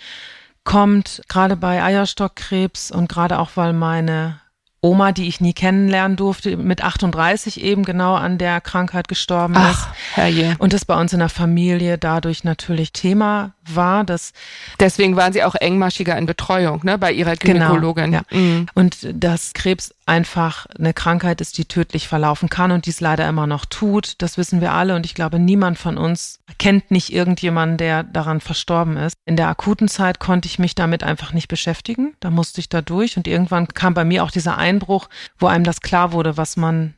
kommt 0.62 1.22
gerade 1.28 1.56
bei 1.56 1.82
Eierstockkrebs 1.82 2.90
und 2.90 3.08
gerade 3.08 3.38
auch 3.38 3.50
weil 3.56 3.72
meine 3.72 4.40
Oma, 4.84 5.12
die 5.12 5.26
ich 5.26 5.40
nie 5.40 5.54
kennenlernen 5.54 6.18
durfte, 6.18 6.58
mit 6.58 6.84
38 6.84 7.62
eben 7.62 7.84
genau 7.84 8.16
an 8.16 8.36
der 8.36 8.60
Krankheit 8.60 9.08
gestorben 9.08 9.54
Ach, 9.56 9.70
ist. 9.70 9.88
Herrje. 10.14 10.56
Und 10.58 10.74
das 10.74 10.84
bei 10.84 10.94
uns 11.00 11.14
in 11.14 11.20
der 11.20 11.30
Familie 11.30 11.96
dadurch 11.96 12.44
natürlich 12.44 12.92
Thema 12.92 13.54
war. 13.66 14.04
Dass 14.04 14.34
Deswegen 14.78 15.16
waren 15.16 15.32
Sie 15.32 15.42
auch 15.42 15.54
engmaschiger 15.54 16.18
in 16.18 16.26
Betreuung, 16.26 16.80
ne, 16.84 16.98
bei 16.98 17.12
Ihrer 17.12 17.36
genau, 17.36 17.68
Gynäkologin. 17.68 18.12
Genau, 18.12 18.22
ja. 18.30 18.38
Mhm. 18.38 18.66
Und 18.74 18.98
dass 19.10 19.54
Krebs 19.54 19.94
einfach 20.06 20.66
eine 20.78 20.92
Krankheit 20.92 21.40
ist, 21.40 21.56
die 21.56 21.64
tödlich 21.64 22.08
verlaufen 22.08 22.48
kann 22.48 22.70
und 22.70 22.86
dies 22.86 23.00
leider 23.00 23.26
immer 23.28 23.46
noch 23.46 23.64
tut. 23.64 24.16
Das 24.18 24.36
wissen 24.36 24.60
wir 24.60 24.72
alle 24.72 24.94
und 24.96 25.06
ich 25.06 25.14
glaube, 25.14 25.38
niemand 25.38 25.78
von 25.78 25.96
uns 25.96 26.40
kennt 26.58 26.90
nicht 26.90 27.12
irgendjemanden, 27.12 27.78
der 27.78 28.02
daran 28.02 28.40
verstorben 28.40 28.96
ist. 28.96 29.16
In 29.24 29.36
der 29.36 29.48
akuten 29.48 29.88
Zeit 29.88 30.18
konnte 30.18 30.46
ich 30.46 30.58
mich 30.58 30.74
damit 30.74 31.02
einfach 31.02 31.32
nicht 31.32 31.48
beschäftigen. 31.48 32.14
Da 32.20 32.30
musste 32.30 32.60
ich 32.60 32.68
da 32.68 32.82
durch 32.82 33.16
und 33.16 33.26
irgendwann 33.26 33.68
kam 33.68 33.94
bei 33.94 34.04
mir 34.04 34.24
auch 34.24 34.30
dieser 34.30 34.58
Einbruch, 34.74 35.08
wo 35.38 35.46
einem 35.46 35.64
das 35.64 35.80
klar 35.80 36.12
wurde, 36.12 36.36
was 36.36 36.56
man 36.56 36.94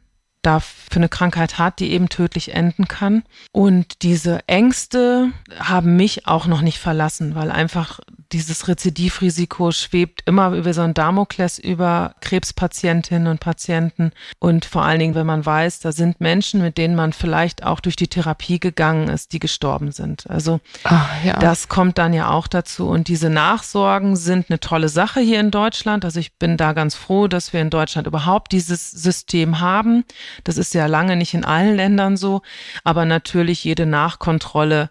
da 0.47 0.61
für 0.61 0.97
eine 0.97 1.09
Krankheit 1.09 1.59
hat, 1.59 1.81
die 1.81 1.91
eben 1.91 2.09
tödlich 2.09 2.55
enden 2.55 2.87
kann. 2.89 3.25
Und 3.53 4.03
diese 4.03 4.41
Ängste 4.47 5.33
haben 5.59 5.97
mich 5.97 6.27
auch 6.27 6.47
noch 6.47 6.61
nicht 6.61 6.79
verlassen, 6.79 7.35
weil 7.35 7.51
einfach 7.51 8.01
dieses 8.33 8.67
Rezidivrisiko 8.69 9.71
schwebt 9.71 10.23
immer 10.27 10.51
über 10.51 10.75
so 10.75 10.83
ein 10.83 10.95
Damokles 10.95 11.59
über 11.59 12.15
Krebspatientinnen 12.21 13.29
und 13.29 13.41
Patienten. 13.41 14.13
Und 14.39 14.65
vor 14.65 14.83
allen 14.83 14.99
Dingen, 14.99 15.15
wenn 15.15 15.27
man 15.27 15.47
weiß, 15.47 15.81
da 15.81 15.93
sind 15.93 16.21
Menschen, 16.21 16.61
mit 16.61 16.79
denen 16.79 16.95
man 16.95 17.13
vielleicht 17.13 17.65
auch 17.65 17.81
durch 17.81 17.97
die 17.97 18.09
Therapie 18.09 18.59
gegangen 18.59 19.09
ist, 19.09 19.33
die 19.33 19.39
gestorben 19.39 19.93
sind. 19.93 20.29
Also 20.29 20.61
Ach, 20.85 21.09
ja. 21.25 21.39
das 21.39 21.69
kommt 21.69 21.99
dann 21.99 22.13
ja 22.13 22.31
auch 22.31 22.47
dazu. 22.47 22.89
Und 22.89 23.09
diese 23.09 23.31
Nachsorgen 23.31 24.17
sind 24.17 24.51
eine 24.51 24.61
tolle 24.61 24.89
Sache 24.89 25.21
hier 25.21 25.41
in 25.41 25.51
Deutschland. 25.51 26.05
Also 26.05 26.21
ich 26.21 26.37
bin 26.37 26.57
da 26.57 26.73
ganz 26.73 26.95
froh, 26.95 27.29
dass 27.29 27.53
wir 27.53 27.61
in 27.61 27.71
Deutschland 27.71 28.07
überhaupt 28.07 28.53
dieses 28.53 28.91
System 28.91 29.61
haben. 29.61 30.05
Das 30.45 30.59
ist 30.59 30.75
ja 30.75 30.87
lange 30.87 31.17
nicht 31.17 31.35
in 31.35 31.45
allen 31.45 31.77
Ländern 31.77 32.17
so. 32.17 32.43
Aber 32.85 33.05
natürlich 33.05 33.65
jede 33.65 33.87
Nachkontrolle 33.87 34.91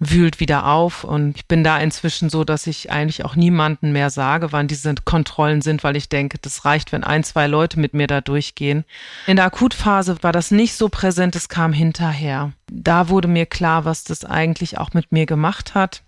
wühlt 0.00 0.40
wieder 0.40 0.66
auf. 0.66 1.04
Und 1.04 1.36
ich 1.36 1.46
bin 1.46 1.64
da 1.64 1.78
inzwischen 1.78 2.30
so, 2.30 2.44
dass 2.44 2.66
ich 2.66 2.90
eigentlich 2.90 3.24
auch 3.24 3.36
niemanden 3.36 3.92
mehr 3.92 4.10
sage, 4.10 4.52
wann 4.52 4.68
diese 4.68 4.94
Kontrollen 5.04 5.60
sind, 5.60 5.82
weil 5.84 5.96
ich 5.96 6.08
denke, 6.08 6.38
das 6.40 6.64
reicht, 6.64 6.92
wenn 6.92 7.04
ein, 7.04 7.24
zwei 7.24 7.46
Leute 7.46 7.80
mit 7.80 7.94
mir 7.94 8.06
da 8.06 8.20
durchgehen. 8.20 8.84
In 9.26 9.36
der 9.36 9.46
Akutphase 9.46 10.22
war 10.22 10.32
das 10.32 10.50
nicht 10.50 10.74
so 10.74 10.88
präsent, 10.88 11.34
es 11.36 11.48
kam 11.48 11.72
hinterher. 11.72 12.52
Da 12.70 13.08
wurde 13.08 13.28
mir 13.28 13.46
klar, 13.46 13.84
was 13.84 14.04
das 14.04 14.24
eigentlich 14.24 14.78
auch 14.78 14.92
mit 14.92 15.12
mir 15.12 15.26
gemacht 15.26 15.74
hat. 15.74 16.02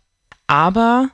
Aber 0.46 1.10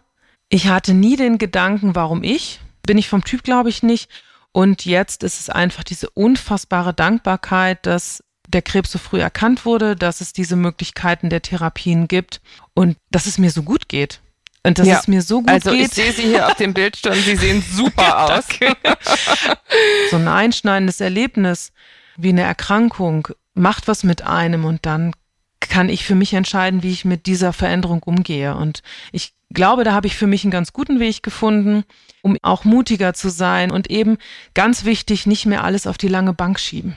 ich 0.49 0.69
hatte 0.69 0.95
nie 0.95 1.17
den 1.17 1.39
Gedanken, 1.39 1.95
warum 1.95 2.23
ich. 2.23 2.61
Bin 2.87 2.99
ich 2.99 3.09
vom 3.09 3.25
Typ, 3.25 3.43
glaube 3.43 3.69
ich, 3.69 3.83
nicht. 3.83 4.11
Und 4.57 4.87
jetzt 4.87 5.23
ist 5.23 5.39
es 5.39 5.51
einfach 5.51 5.85
diese 5.85 6.09
unfassbare 6.09 6.95
Dankbarkeit, 6.95 7.85
dass 7.85 8.25
der 8.49 8.63
Krebs 8.63 8.91
so 8.91 8.99
früh 8.99 9.21
erkannt 9.21 9.67
wurde, 9.67 9.97
dass 9.97 10.23
es 10.23 10.33
diese 10.33 10.57
Möglichkeiten 10.57 11.29
der 11.29 11.43
Therapien 11.43 12.09
gibt 12.09 12.41
und 12.73 12.97
dass 13.11 13.27
es 13.27 13.37
mir 13.37 13.51
so 13.51 13.63
gut 13.63 13.91
geht. 13.91 14.23
Und 14.63 14.79
dass 14.79 14.87
ja. 14.87 14.99
es 14.99 15.09
mir 15.09 15.21
so 15.21 15.41
gut 15.41 15.51
also 15.51 15.73
geht. 15.73 15.81
Also 15.81 16.01
ich 16.01 16.07
sehe 16.07 16.13
Sie 16.15 16.23
hier 16.31 16.47
auf 16.47 16.55
dem 16.55 16.73
Bildschirm, 16.73 17.17
Sie 17.17 17.37
sehen 17.37 17.63
super 17.71 18.39
aus. 18.39 18.47
so 20.11 20.17
ein 20.17 20.27
einschneidendes 20.27 21.03
Erlebnis 21.03 21.71
wie 22.17 22.31
eine 22.31 22.41
Erkrankung 22.41 23.29
macht 23.53 23.89
was 23.89 24.05
mit 24.05 24.23
einem 24.23 24.65
und 24.65 24.87
dann 24.87 25.13
kann 25.61 25.91
ich 25.91 26.07
für 26.07 26.15
mich 26.15 26.33
entscheiden, 26.33 26.83
wie 26.83 26.93
ich 26.93 27.05
mit 27.05 27.27
dieser 27.27 27.53
Veränderung 27.53 28.03
umgehe. 28.03 28.57
Und 28.57 28.83
ich 29.13 29.35
glaube, 29.51 29.85
da 29.85 29.93
habe 29.93 30.07
ich 30.07 30.17
für 30.17 30.27
mich 30.27 30.45
einen 30.45 30.51
ganz 30.51 30.73
guten 30.73 31.01
Weg 31.01 31.23
gefunden, 31.23 31.85
um 32.23 32.37
auch 32.43 32.65
mutiger 32.65 33.15
zu 33.15 33.31
sein 33.31 33.71
und 33.71 33.91
eben 33.91 34.19
ganz 34.55 34.85
wichtig, 34.85 35.27
nicht 35.27 35.47
mehr 35.47 35.65
alles 35.65 35.87
auf 35.87 35.99
die 35.99 36.09
lange 36.09 36.33
Bank 36.33 36.59
schieben. 36.59 36.97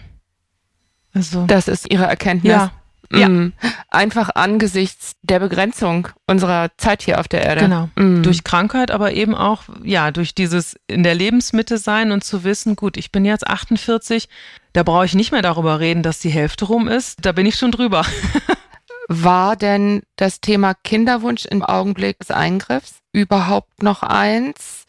Also, 1.13 1.45
das 1.45 1.67
ist 1.67 1.91
Ihre 1.91 2.05
Erkenntnis. 2.05 2.51
Ja. 2.51 2.71
Ja. 3.11 3.27
Mm. 3.27 3.53
Einfach 3.89 4.29
angesichts 4.35 5.13
der 5.23 5.39
Begrenzung 5.39 6.09
unserer 6.27 6.69
Zeit 6.77 7.01
hier 7.01 7.19
auf 7.19 7.27
der 7.27 7.43
Erde. 7.43 7.61
Genau. 7.61 7.89
Mm. 7.95 8.21
Durch 8.21 8.43
Krankheit, 8.43 8.91
aber 8.91 9.13
eben 9.13 9.33
auch, 9.33 9.63
ja, 9.83 10.11
durch 10.11 10.35
dieses 10.35 10.75
in 10.85 11.01
der 11.01 11.15
Lebensmitte 11.15 11.79
sein 11.79 12.11
und 12.11 12.23
zu 12.23 12.43
wissen, 12.43 12.75
gut, 12.75 12.97
ich 12.97 13.11
bin 13.11 13.25
jetzt 13.25 13.47
48, 13.47 14.29
da 14.73 14.83
brauche 14.83 15.05
ich 15.05 15.15
nicht 15.15 15.31
mehr 15.31 15.41
darüber 15.41 15.79
reden, 15.79 16.03
dass 16.03 16.19
die 16.19 16.29
Hälfte 16.29 16.65
rum 16.65 16.87
ist. 16.87 17.25
Da 17.25 17.31
bin 17.31 17.47
ich 17.47 17.55
schon 17.55 17.71
drüber. 17.71 18.05
War 19.11 19.55
denn 19.55 20.03
das 20.17 20.39
Thema 20.39 20.75
Kinderwunsch 20.75 21.45
im 21.45 21.63
Augenblick 21.63 22.19
des 22.19 22.29
Eingriffs 22.29 22.99
überhaupt 23.11 23.81
noch 23.81 24.03
eins? 24.03 24.85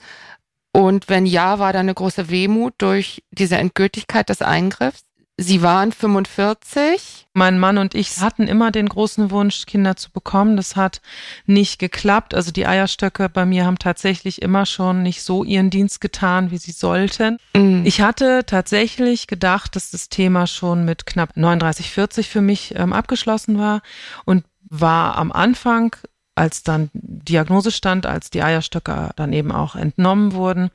Und 0.74 1.08
wenn 1.08 1.24
ja, 1.24 1.58
war 1.58 1.72
da 1.72 1.80
eine 1.80 1.94
große 1.94 2.28
Wehmut 2.28 2.74
durch 2.76 3.24
diese 3.30 3.56
Endgültigkeit 3.56 4.28
des 4.28 4.42
Eingriffs? 4.42 5.09
Sie 5.42 5.62
waren 5.62 5.90
45. 5.90 7.26
Mein 7.32 7.58
Mann 7.58 7.78
und 7.78 7.94
ich 7.94 8.18
hatten 8.18 8.46
immer 8.46 8.70
den 8.70 8.90
großen 8.90 9.30
Wunsch, 9.30 9.64
Kinder 9.64 9.96
zu 9.96 10.10
bekommen. 10.10 10.58
Das 10.58 10.76
hat 10.76 11.00
nicht 11.46 11.78
geklappt. 11.78 12.34
Also 12.34 12.50
die 12.52 12.66
Eierstöcke 12.66 13.30
bei 13.30 13.46
mir 13.46 13.64
haben 13.64 13.78
tatsächlich 13.78 14.42
immer 14.42 14.66
schon 14.66 15.02
nicht 15.02 15.22
so 15.22 15.42
ihren 15.42 15.70
Dienst 15.70 16.02
getan, 16.02 16.50
wie 16.50 16.58
sie 16.58 16.72
sollten. 16.72 17.38
Mhm. 17.56 17.86
Ich 17.86 18.02
hatte 18.02 18.42
tatsächlich 18.44 19.28
gedacht, 19.28 19.76
dass 19.76 19.90
das 19.90 20.10
Thema 20.10 20.46
schon 20.46 20.84
mit 20.84 21.06
knapp 21.06 21.34
39, 21.34 21.90
40 21.90 22.28
für 22.28 22.42
mich 22.42 22.74
ähm, 22.76 22.92
abgeschlossen 22.92 23.58
war 23.58 23.80
und 24.26 24.44
war 24.68 25.16
am 25.16 25.32
Anfang 25.32 25.96
als 26.34 26.64
dann 26.64 26.90
Diagnose 26.92 27.70
stand, 27.70 28.04
als 28.04 28.28
die 28.28 28.42
Eierstöcke 28.42 29.10
dann 29.16 29.32
eben 29.32 29.52
auch 29.52 29.74
entnommen 29.74 30.34
wurden, 30.34 30.70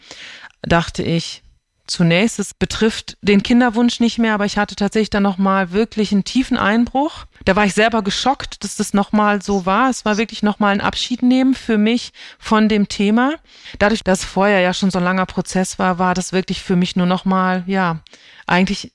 dachte 0.63 1.04
ich, 1.04 1.43
zunächst. 1.88 2.39
Es 2.39 2.54
betrifft 2.54 3.17
den 3.21 3.43
Kinderwunsch 3.43 4.00
nicht 4.00 4.17
mehr, 4.17 4.34
aber 4.34 4.45
ich 4.45 4.58
hatte 4.58 4.76
tatsächlich 4.76 5.10
dann 5.10 5.24
nochmal 5.24 5.71
wirklich 5.71 6.12
einen 6.12 6.24
tiefen 6.24 6.58
Einbruch. 6.58 7.26
Da 7.45 7.56
war 7.56 7.65
ich 7.65 7.74
selber 7.74 8.02
geschockt, 8.02 8.63
dass 8.63 8.76
das 8.76 8.93
nochmal 8.93 9.41
so 9.41 9.65
war. 9.65 9.89
Es 9.89 10.06
war 10.06 10.17
wirklich 10.17 10.43
nochmal 10.43 10.74
ein 10.74 10.82
Abschied 10.82 11.21
nehmen 11.21 11.54
für 11.54 11.78
mich 11.78 12.12
von 12.39 12.69
dem 12.69 12.88
Thema. 12.88 13.36
Dadurch, 13.80 14.04
dass 14.04 14.24
vorher 14.24 14.60
ja 14.60 14.74
schon 14.74 14.91
so 14.91 15.00
ein 15.00 15.04
langer 15.04 15.26
Prozess 15.26 15.80
war, 15.80 16.00
war 16.00 16.13
das 16.13 16.34
wirklich 16.34 16.62
für 16.62 16.76
mich 16.76 16.95
nur 16.95 17.06
nochmal, 17.06 17.63
ja, 17.67 18.00
eigentlich 18.48 18.93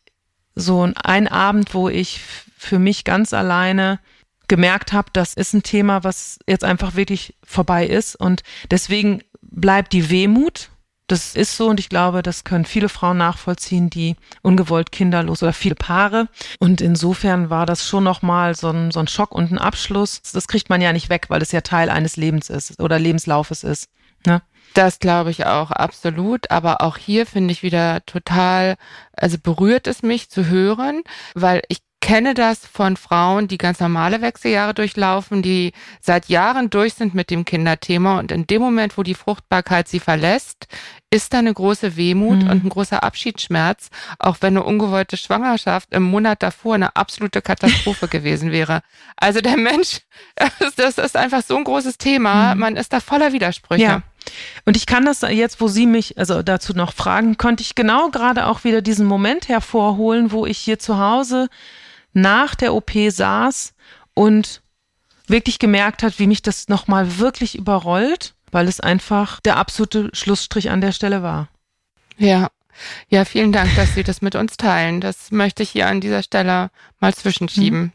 so 0.55 0.85
ein 0.85 1.29
Abend, 1.29 1.74
wo 1.74 1.88
ich 1.88 2.20
für 2.57 2.79
mich 2.79 3.05
ganz 3.05 3.33
alleine 3.33 4.00
gemerkt 4.48 4.92
habe, 4.92 5.09
das 5.12 5.35
ist 5.35 5.55
ein 5.55 5.62
Thema, 5.62 6.03
was 6.03 6.38
jetzt 6.46 6.64
einfach 6.64 6.96
wirklich 6.96 7.37
vorbei 7.44 7.87
ist. 7.87 8.16
Und 8.16 8.42
deswegen 8.70 9.22
bleibt 9.40 9.92
die 9.92 10.11
Wehmut 10.11 10.70
das 11.10 11.34
ist 11.34 11.56
so 11.56 11.68
und 11.68 11.80
ich 11.80 11.88
glaube, 11.88 12.22
das 12.22 12.44
können 12.44 12.64
viele 12.64 12.88
Frauen 12.88 13.18
nachvollziehen, 13.18 13.90
die 13.90 14.14
ungewollt 14.42 14.92
kinderlos 14.92 15.42
oder 15.42 15.52
viele 15.52 15.74
Paare. 15.74 16.28
Und 16.60 16.80
insofern 16.80 17.50
war 17.50 17.66
das 17.66 17.86
schon 17.86 18.04
nochmal 18.04 18.54
so 18.54 18.68
ein, 18.70 18.92
so 18.92 19.00
ein 19.00 19.08
Schock 19.08 19.32
und 19.32 19.50
ein 19.50 19.58
Abschluss. 19.58 20.22
Das 20.32 20.46
kriegt 20.46 20.70
man 20.70 20.80
ja 20.80 20.92
nicht 20.92 21.08
weg, 21.08 21.26
weil 21.28 21.42
es 21.42 21.50
ja 21.50 21.62
Teil 21.62 21.90
eines 21.90 22.16
Lebens 22.16 22.48
ist 22.48 22.80
oder 22.80 22.98
Lebenslaufes 22.98 23.64
ist. 23.64 23.88
Ne? 24.24 24.40
Das 24.74 25.00
glaube 25.00 25.30
ich 25.30 25.46
auch 25.46 25.72
absolut. 25.72 26.50
Aber 26.52 26.80
auch 26.80 26.96
hier 26.96 27.26
finde 27.26 27.52
ich 27.52 27.64
wieder 27.64 28.04
total, 28.06 28.76
also 29.12 29.36
berührt 29.36 29.88
es 29.88 30.02
mich 30.02 30.30
zu 30.30 30.46
hören, 30.46 31.02
weil 31.34 31.62
ich 31.68 31.78
kenne 32.00 32.34
das 32.34 32.66
von 32.66 32.96
Frauen, 32.96 33.46
die 33.46 33.58
ganz 33.58 33.78
normale 33.80 34.22
Wechseljahre 34.22 34.74
durchlaufen, 34.74 35.42
die 35.42 35.72
seit 36.00 36.28
Jahren 36.28 36.70
durch 36.70 36.94
sind 36.94 37.14
mit 37.14 37.30
dem 37.30 37.44
Kinderthema 37.44 38.18
und 38.18 38.32
in 38.32 38.46
dem 38.46 38.62
Moment, 38.62 38.96
wo 38.96 39.02
die 39.02 39.14
Fruchtbarkeit 39.14 39.86
sie 39.86 40.00
verlässt, 40.00 40.66
ist 41.10 41.32
da 41.32 41.38
eine 41.38 41.52
große 41.52 41.96
Wehmut 41.96 42.42
mhm. 42.42 42.50
und 42.50 42.64
ein 42.64 42.68
großer 42.68 43.02
Abschiedsschmerz, 43.02 43.90
auch 44.18 44.38
wenn 44.40 44.56
eine 44.56 44.64
ungewollte 44.64 45.16
Schwangerschaft 45.16 45.92
im 45.92 46.04
Monat 46.04 46.42
davor 46.42 46.74
eine 46.74 46.96
absolute 46.96 47.42
Katastrophe 47.42 48.08
gewesen 48.10 48.50
wäre. 48.52 48.82
Also 49.16 49.40
der 49.40 49.56
Mensch, 49.56 50.00
das 50.76 50.98
ist 50.98 51.16
einfach 51.16 51.42
so 51.42 51.56
ein 51.56 51.64
großes 51.64 51.98
Thema, 51.98 52.54
mhm. 52.54 52.60
man 52.60 52.76
ist 52.76 52.92
da 52.92 53.00
voller 53.00 53.32
Widersprüche. 53.32 53.82
Ja. 53.82 54.02
Und 54.64 54.76
ich 54.76 54.86
kann 54.86 55.04
das 55.04 55.22
jetzt, 55.22 55.60
wo 55.60 55.68
Sie 55.68 55.86
mich 55.86 56.18
also 56.18 56.42
dazu 56.42 56.72
noch 56.74 56.92
fragen, 56.92 57.36
konnte 57.36 57.62
ich 57.62 57.74
genau 57.74 58.10
gerade 58.10 58.46
auch 58.46 58.64
wieder 58.64 58.82
diesen 58.82 59.06
Moment 59.06 59.48
hervorholen, 59.48 60.30
wo 60.30 60.46
ich 60.46 60.58
hier 60.58 60.78
zu 60.78 60.98
Hause 60.98 61.48
nach 62.12 62.54
der 62.54 62.74
OP 62.74 62.92
saß 63.08 63.74
und 64.14 64.62
wirklich 65.26 65.58
gemerkt 65.58 66.02
hat, 66.02 66.18
wie 66.18 66.26
mich 66.26 66.42
das 66.42 66.68
nochmal 66.68 67.18
wirklich 67.18 67.56
überrollt 67.56 68.34
weil 68.50 68.68
es 68.68 68.80
einfach 68.80 69.40
der 69.40 69.56
absolute 69.56 70.10
Schlussstrich 70.12 70.70
an 70.70 70.80
der 70.80 70.92
Stelle 70.92 71.22
war. 71.22 71.48
Ja. 72.16 72.50
Ja, 73.08 73.24
vielen 73.24 73.52
Dank, 73.52 73.74
dass 73.76 73.94
Sie 73.94 74.02
das 74.02 74.22
mit 74.22 74.34
uns 74.34 74.56
teilen. 74.56 75.00
Das 75.00 75.30
möchte 75.30 75.62
ich 75.62 75.70
hier 75.70 75.86
an 75.86 76.00
dieser 76.00 76.22
Stelle 76.22 76.70
mal 76.98 77.14
zwischenschieben. 77.14 77.80
Mhm. 77.80 77.92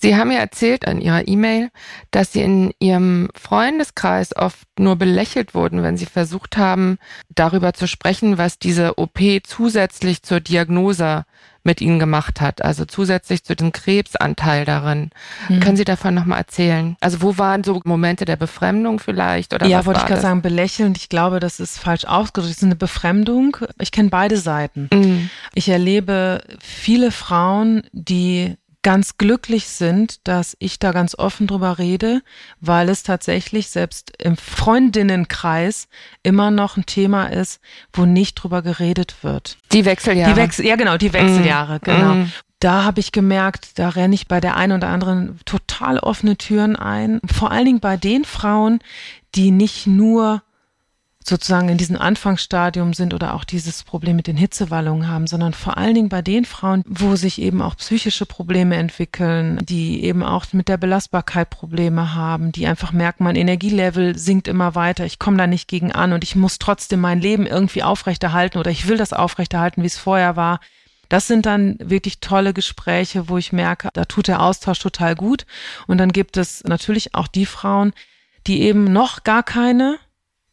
Sie 0.00 0.16
haben 0.16 0.30
ja 0.30 0.38
erzählt 0.38 0.84
in 0.84 1.00
Ihrer 1.00 1.26
E-Mail, 1.26 1.70
dass 2.10 2.32
Sie 2.32 2.42
in 2.42 2.72
Ihrem 2.78 3.28
Freundeskreis 3.34 4.36
oft 4.36 4.66
nur 4.78 4.96
belächelt 4.96 5.54
wurden, 5.54 5.82
wenn 5.82 5.96
Sie 5.96 6.06
versucht 6.06 6.56
haben, 6.56 6.98
darüber 7.34 7.72
zu 7.72 7.88
sprechen, 7.88 8.38
was 8.38 8.58
diese 8.58 8.98
OP 8.98 9.18
zusätzlich 9.44 10.22
zur 10.22 10.40
Diagnose 10.40 11.24
mit 11.66 11.80
ihnen 11.80 11.98
gemacht 11.98 12.40
hat, 12.40 12.62
also 12.62 12.84
zusätzlich 12.84 13.42
zu 13.42 13.56
dem 13.56 13.72
Krebsanteil 13.72 14.64
darin. 14.64 15.10
Mhm. 15.48 15.60
Können 15.60 15.76
Sie 15.76 15.84
davon 15.84 16.14
nochmal 16.14 16.38
erzählen? 16.38 16.96
Also 17.00 17.20
wo 17.20 17.36
waren 17.38 17.64
so 17.64 17.82
Momente 17.84 18.24
der 18.24 18.36
Befremdung 18.36 19.00
vielleicht? 19.00 19.52
Oder 19.52 19.66
ja, 19.66 19.84
wollte 19.84 20.00
ich 20.00 20.06
gerade 20.06 20.22
sagen, 20.22 20.42
belächelnd. 20.42 20.96
Ich 20.96 21.08
glaube, 21.08 21.40
das 21.40 21.58
ist 21.58 21.78
falsch 21.78 22.04
ausgedrückt. 22.04 22.52
Es 22.52 22.58
ist 22.58 22.62
eine 22.62 22.76
Befremdung. 22.76 23.56
Ich 23.80 23.90
kenne 23.90 24.10
beide 24.10 24.38
Seiten. 24.38 24.88
Mhm. 24.92 25.28
Ich 25.54 25.68
erlebe 25.68 26.42
viele 26.60 27.10
Frauen, 27.10 27.82
die 27.92 28.56
ganz 28.86 29.18
glücklich 29.18 29.66
sind, 29.66 30.28
dass 30.28 30.56
ich 30.60 30.78
da 30.78 30.92
ganz 30.92 31.18
offen 31.18 31.48
drüber 31.48 31.78
rede, 31.78 32.22
weil 32.60 32.88
es 32.88 33.02
tatsächlich 33.02 33.66
selbst 33.68 34.12
im 34.16 34.36
Freundinnenkreis 34.36 35.88
immer 36.22 36.52
noch 36.52 36.76
ein 36.76 36.86
Thema 36.86 37.26
ist, 37.26 37.60
wo 37.92 38.04
nicht 38.04 38.36
drüber 38.36 38.62
geredet 38.62 39.16
wird. 39.22 39.58
Die 39.72 39.84
Wechseljahre. 39.84 40.32
Die 40.32 40.40
Wechsel, 40.40 40.66
ja, 40.66 40.76
genau, 40.76 40.98
die 40.98 41.12
Wechseljahre, 41.12 41.78
mm. 41.78 41.80
genau. 41.82 42.14
Mm. 42.14 42.32
Da 42.60 42.84
habe 42.84 43.00
ich 43.00 43.10
gemerkt, 43.10 43.76
da 43.80 43.88
renne 43.88 44.14
ich 44.14 44.28
bei 44.28 44.40
der 44.40 44.54
einen 44.54 44.76
oder 44.76 44.86
anderen 44.86 45.40
total 45.46 45.98
offene 45.98 46.36
Türen 46.36 46.76
ein. 46.76 47.20
Vor 47.26 47.50
allen 47.50 47.64
Dingen 47.64 47.80
bei 47.80 47.96
den 47.96 48.24
Frauen, 48.24 48.78
die 49.34 49.50
nicht 49.50 49.88
nur 49.88 50.42
sozusagen 51.28 51.68
in 51.68 51.76
diesem 51.76 51.96
Anfangsstadium 51.96 52.94
sind 52.94 53.12
oder 53.12 53.34
auch 53.34 53.44
dieses 53.44 53.82
Problem 53.82 54.16
mit 54.16 54.26
den 54.26 54.36
Hitzewallungen 54.36 55.08
haben, 55.08 55.26
sondern 55.26 55.54
vor 55.54 55.76
allen 55.76 55.94
Dingen 55.94 56.08
bei 56.08 56.22
den 56.22 56.44
Frauen, 56.44 56.82
wo 56.86 57.16
sich 57.16 57.40
eben 57.40 57.62
auch 57.62 57.76
psychische 57.76 58.26
Probleme 58.26 58.76
entwickeln, 58.76 59.58
die 59.64 60.04
eben 60.04 60.22
auch 60.22 60.46
mit 60.52 60.68
der 60.68 60.76
Belastbarkeit 60.76 61.50
Probleme 61.50 62.14
haben, 62.14 62.52
die 62.52 62.66
einfach 62.66 62.92
merken, 62.92 63.24
mein 63.24 63.36
Energielevel 63.36 64.16
sinkt 64.16 64.46
immer 64.46 64.74
weiter, 64.74 65.04
ich 65.04 65.18
komme 65.18 65.36
da 65.36 65.46
nicht 65.46 65.68
gegen 65.68 65.90
an 65.92 66.12
und 66.12 66.22
ich 66.22 66.36
muss 66.36 66.58
trotzdem 66.58 67.00
mein 67.00 67.20
Leben 67.20 67.46
irgendwie 67.46 67.82
aufrechterhalten 67.82 68.58
oder 68.58 68.70
ich 68.70 68.86
will 68.86 68.96
das 68.96 69.12
aufrechterhalten, 69.12 69.82
wie 69.82 69.86
es 69.86 69.98
vorher 69.98 70.36
war. 70.36 70.60
Das 71.08 71.26
sind 71.26 71.46
dann 71.46 71.76
wirklich 71.80 72.20
tolle 72.20 72.52
Gespräche, 72.52 73.28
wo 73.28 73.38
ich 73.38 73.52
merke, 73.52 73.90
da 73.92 74.04
tut 74.04 74.28
der 74.28 74.42
Austausch 74.42 74.80
total 74.80 75.14
gut. 75.14 75.46
Und 75.86 75.98
dann 75.98 76.12
gibt 76.12 76.36
es 76.36 76.64
natürlich 76.64 77.14
auch 77.14 77.28
die 77.28 77.46
Frauen, 77.46 77.92
die 78.46 78.62
eben 78.62 78.84
noch 78.84 79.22
gar 79.22 79.42
keine 79.42 79.98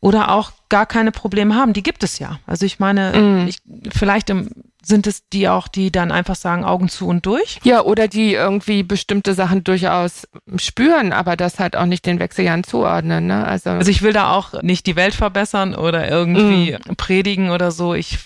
oder 0.03 0.31
auch 0.31 0.51
gar 0.67 0.85
keine 0.85 1.11
Probleme 1.11 1.55
haben. 1.55 1.71
Die 1.71 1.81
gibt 1.81 2.03
es 2.03 2.19
ja. 2.19 2.37
Also 2.45 2.65
ich 2.65 2.77
meine, 2.77 3.13
mm. 3.13 3.47
ich, 3.47 3.59
vielleicht 3.89 4.29
im, 4.29 4.49
sind 4.83 5.07
es 5.07 5.29
die 5.29 5.47
auch, 5.47 5.69
die 5.69 5.93
dann 5.93 6.11
einfach 6.11 6.35
sagen 6.35 6.65
Augen 6.65 6.89
zu 6.89 7.07
und 7.07 7.25
durch. 7.25 7.59
Ja, 7.63 7.83
oder 7.83 8.09
die 8.09 8.33
irgendwie 8.33 8.83
bestimmte 8.83 9.33
Sachen 9.33 9.63
durchaus 9.63 10.27
spüren, 10.57 11.13
aber 11.13 11.37
das 11.37 11.57
halt 11.57 11.77
auch 11.77 11.85
nicht 11.85 12.05
den 12.05 12.19
Wechseljahren 12.19 12.65
zuordnen. 12.65 13.27
Ne? 13.27 13.47
Also, 13.47 13.69
also 13.69 13.89
ich 13.89 14.01
will 14.01 14.11
da 14.11 14.33
auch 14.33 14.61
nicht 14.61 14.87
die 14.87 14.97
Welt 14.97 15.13
verbessern 15.13 15.73
oder 15.73 16.09
irgendwie 16.09 16.73
mm. 16.73 16.95
predigen 16.97 17.51
oder 17.51 17.71
so. 17.71 17.93
Ich 17.93 18.19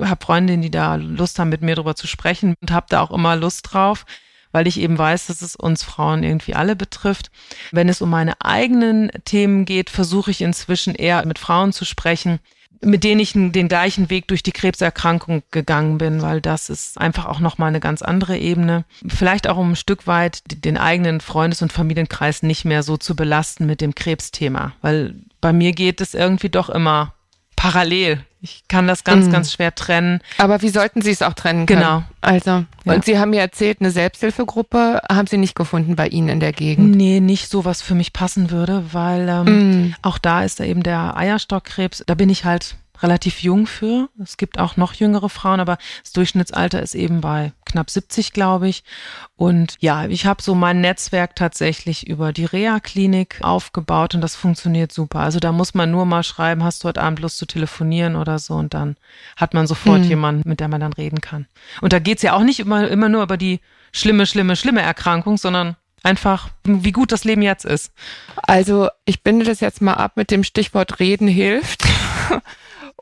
habe 0.00 0.22
Freundinnen, 0.22 0.60
die 0.60 0.70
da 0.70 0.96
Lust 0.96 1.38
haben, 1.38 1.48
mit 1.48 1.62
mir 1.62 1.76
drüber 1.76 1.96
zu 1.96 2.06
sprechen 2.06 2.56
und 2.60 2.72
habe 2.72 2.86
da 2.90 3.00
auch 3.00 3.10
immer 3.10 3.36
Lust 3.36 3.72
drauf 3.72 4.04
weil 4.52 4.66
ich 4.66 4.78
eben 4.78 4.96
weiß, 4.96 5.26
dass 5.26 5.42
es 5.42 5.56
uns 5.56 5.82
Frauen 5.82 6.22
irgendwie 6.22 6.54
alle 6.54 6.76
betrifft. 6.76 7.30
Wenn 7.72 7.88
es 7.88 8.02
um 8.02 8.10
meine 8.10 8.40
eigenen 8.40 9.10
Themen 9.24 9.64
geht, 9.64 9.90
versuche 9.90 10.30
ich 10.30 10.42
inzwischen 10.42 10.94
eher 10.94 11.26
mit 11.26 11.38
Frauen 11.38 11.72
zu 11.72 11.84
sprechen, 11.84 12.38
mit 12.84 13.04
denen 13.04 13.20
ich 13.20 13.32
den 13.32 13.68
gleichen 13.68 14.10
Weg 14.10 14.26
durch 14.28 14.42
die 14.42 14.52
Krebserkrankung 14.52 15.42
gegangen 15.50 15.98
bin, 15.98 16.20
weil 16.20 16.40
das 16.40 16.68
ist 16.68 17.00
einfach 17.00 17.26
auch 17.26 17.38
nochmal 17.38 17.68
eine 17.68 17.80
ganz 17.80 18.02
andere 18.02 18.36
Ebene. 18.36 18.84
Vielleicht 19.06 19.48
auch 19.48 19.56
um 19.56 19.72
ein 19.72 19.76
Stück 19.76 20.06
weit 20.06 20.42
den 20.64 20.76
eigenen 20.76 21.20
Freundes- 21.20 21.62
und 21.62 21.72
Familienkreis 21.72 22.42
nicht 22.42 22.64
mehr 22.64 22.82
so 22.82 22.96
zu 22.96 23.14
belasten 23.14 23.66
mit 23.66 23.80
dem 23.80 23.94
Krebsthema, 23.94 24.72
weil 24.82 25.14
bei 25.40 25.52
mir 25.52 25.72
geht 25.72 26.00
es 26.00 26.14
irgendwie 26.14 26.48
doch 26.48 26.68
immer 26.68 27.14
parallel. 27.62 28.24
Ich 28.40 28.64
kann 28.66 28.88
das 28.88 29.04
ganz, 29.04 29.26
mhm. 29.26 29.30
ganz 29.30 29.52
schwer 29.52 29.72
trennen. 29.72 30.20
Aber 30.36 30.62
wie 30.62 30.68
sollten 30.68 31.00
Sie 31.00 31.12
es 31.12 31.22
auch 31.22 31.34
trennen 31.34 31.66
können? 31.66 31.80
Genau. 31.80 32.02
Also, 32.20 32.64
ja. 32.84 32.92
und 32.92 33.04
Sie 33.04 33.16
haben 33.16 33.30
mir 33.30 33.40
erzählt, 33.40 33.80
eine 33.80 33.92
Selbsthilfegruppe 33.92 35.00
haben 35.08 35.28
Sie 35.28 35.36
nicht 35.36 35.54
gefunden 35.54 35.94
bei 35.94 36.08
Ihnen 36.08 36.28
in 36.28 36.40
der 36.40 36.52
Gegend? 36.52 36.96
Nee, 36.96 37.20
nicht 37.20 37.48
so, 37.48 37.64
was 37.64 37.80
für 37.80 37.94
mich 37.94 38.12
passen 38.12 38.50
würde, 38.50 38.92
weil 38.92 39.28
ähm, 39.28 39.44
mhm. 39.44 39.94
auch 40.02 40.18
da 40.18 40.42
ist 40.42 40.58
da 40.58 40.64
eben 40.64 40.82
der 40.82 41.16
Eierstockkrebs. 41.16 42.02
Da 42.04 42.16
bin 42.16 42.30
ich 42.30 42.44
halt 42.44 42.74
relativ 43.02 43.42
jung 43.42 43.66
für. 43.66 44.08
Es 44.22 44.36
gibt 44.36 44.58
auch 44.58 44.76
noch 44.76 44.94
jüngere 44.94 45.28
Frauen, 45.28 45.60
aber 45.60 45.78
das 46.02 46.12
Durchschnittsalter 46.12 46.82
ist 46.82 46.94
eben 46.94 47.20
bei 47.20 47.52
knapp 47.64 47.90
70, 47.90 48.32
glaube 48.32 48.68
ich. 48.68 48.84
Und 49.36 49.76
ja, 49.80 50.06
ich 50.06 50.26
habe 50.26 50.42
so 50.42 50.54
mein 50.54 50.80
Netzwerk 50.80 51.36
tatsächlich 51.36 52.06
über 52.06 52.32
die 52.32 52.44
Reha-Klinik 52.44 53.38
aufgebaut 53.42 54.14
und 54.14 54.20
das 54.20 54.36
funktioniert 54.36 54.92
super. 54.92 55.20
Also 55.20 55.40
da 55.40 55.52
muss 55.52 55.74
man 55.74 55.90
nur 55.90 56.06
mal 56.06 56.22
schreiben, 56.22 56.64
hast 56.64 56.84
du 56.84 56.88
heute 56.88 57.02
Abend 57.02 57.20
Lust 57.20 57.38
zu 57.38 57.46
telefonieren 57.46 58.16
oder 58.16 58.38
so 58.38 58.54
und 58.54 58.74
dann 58.74 58.96
hat 59.36 59.54
man 59.54 59.66
sofort 59.66 60.00
mhm. 60.00 60.08
jemanden, 60.08 60.48
mit 60.48 60.60
dem 60.60 60.70
man 60.70 60.80
dann 60.80 60.92
reden 60.92 61.20
kann. 61.20 61.46
Und 61.80 61.92
da 61.92 61.98
geht's 61.98 62.22
ja 62.22 62.34
auch 62.34 62.42
nicht 62.42 62.60
immer, 62.60 62.88
immer 62.88 63.08
nur 63.08 63.22
über 63.22 63.36
die 63.36 63.60
schlimme, 63.92 64.26
schlimme, 64.26 64.56
schlimme 64.56 64.82
Erkrankung, 64.82 65.36
sondern 65.36 65.76
einfach, 66.02 66.48
wie 66.64 66.92
gut 66.92 67.12
das 67.12 67.24
Leben 67.24 67.42
jetzt 67.42 67.64
ist. 67.64 67.92
Also 68.42 68.88
ich 69.04 69.22
binde 69.22 69.44
das 69.44 69.60
jetzt 69.60 69.80
mal 69.80 69.94
ab 69.94 70.12
mit 70.16 70.30
dem 70.30 70.44
Stichwort 70.44 70.98
Reden 71.00 71.28
hilft. 71.28 71.84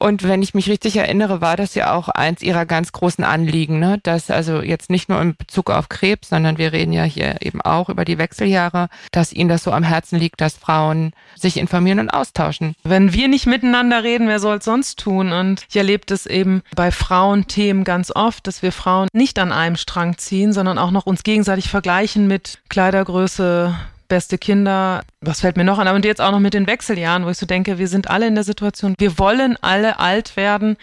Und 0.00 0.22
wenn 0.22 0.42
ich 0.42 0.54
mich 0.54 0.70
richtig 0.70 0.96
erinnere, 0.96 1.42
war 1.42 1.58
das 1.58 1.74
ja 1.74 1.92
auch 1.92 2.08
eins 2.08 2.40
ihrer 2.40 2.64
ganz 2.64 2.90
großen 2.92 3.22
Anliegen, 3.22 3.78
ne? 3.78 4.00
dass 4.02 4.30
also 4.30 4.62
jetzt 4.62 4.88
nicht 4.88 5.10
nur 5.10 5.20
in 5.20 5.36
Bezug 5.36 5.70
auf 5.70 5.90
Krebs, 5.90 6.30
sondern 6.30 6.56
wir 6.56 6.72
reden 6.72 6.94
ja 6.94 7.04
hier 7.04 7.36
eben 7.42 7.60
auch 7.60 7.90
über 7.90 8.06
die 8.06 8.16
Wechseljahre, 8.16 8.88
dass 9.12 9.30
ihnen 9.30 9.50
das 9.50 9.62
so 9.62 9.72
am 9.72 9.82
Herzen 9.82 10.18
liegt, 10.18 10.40
dass 10.40 10.54
Frauen 10.56 11.12
sich 11.36 11.58
informieren 11.58 11.98
und 11.98 12.08
austauschen. 12.08 12.74
Wenn 12.82 13.12
wir 13.12 13.28
nicht 13.28 13.46
miteinander 13.46 14.02
reden, 14.02 14.26
wer 14.26 14.40
soll 14.40 14.56
es 14.56 14.64
sonst 14.64 14.98
tun? 14.98 15.32
Und 15.32 15.66
ich 15.68 15.76
erlebe 15.76 16.06
das 16.06 16.24
eben 16.24 16.62
bei 16.74 16.90
Frauenthemen 16.90 17.84
ganz 17.84 18.10
oft, 18.10 18.46
dass 18.46 18.62
wir 18.62 18.72
Frauen 18.72 19.08
nicht 19.12 19.38
an 19.38 19.52
einem 19.52 19.76
Strang 19.76 20.16
ziehen, 20.16 20.54
sondern 20.54 20.78
auch 20.78 20.92
noch 20.92 21.04
uns 21.04 21.24
gegenseitig 21.24 21.68
vergleichen 21.68 22.26
mit 22.26 22.60
Kleidergröße, 22.70 23.76
beste 24.10 24.36
Kinder. 24.36 25.02
Was 25.22 25.40
fällt 25.40 25.56
mir 25.56 25.64
noch 25.64 25.78
an? 25.78 25.88
Aber 25.88 25.98
jetzt 26.04 26.20
auch 26.20 26.32
noch 26.32 26.40
mit 26.40 26.52
den 26.52 26.66
Wechseljahren, 26.66 27.24
wo 27.24 27.30
ich 27.30 27.38
so 27.38 27.46
denke, 27.46 27.78
wir 27.78 27.88
sind 27.88 28.10
alle 28.10 28.26
in 28.26 28.34
der 28.34 28.44
Situation, 28.44 28.94
wir 28.98 29.18
wollen 29.18 29.56
alle 29.62 29.98
alt 29.98 30.36
werden 30.36 30.76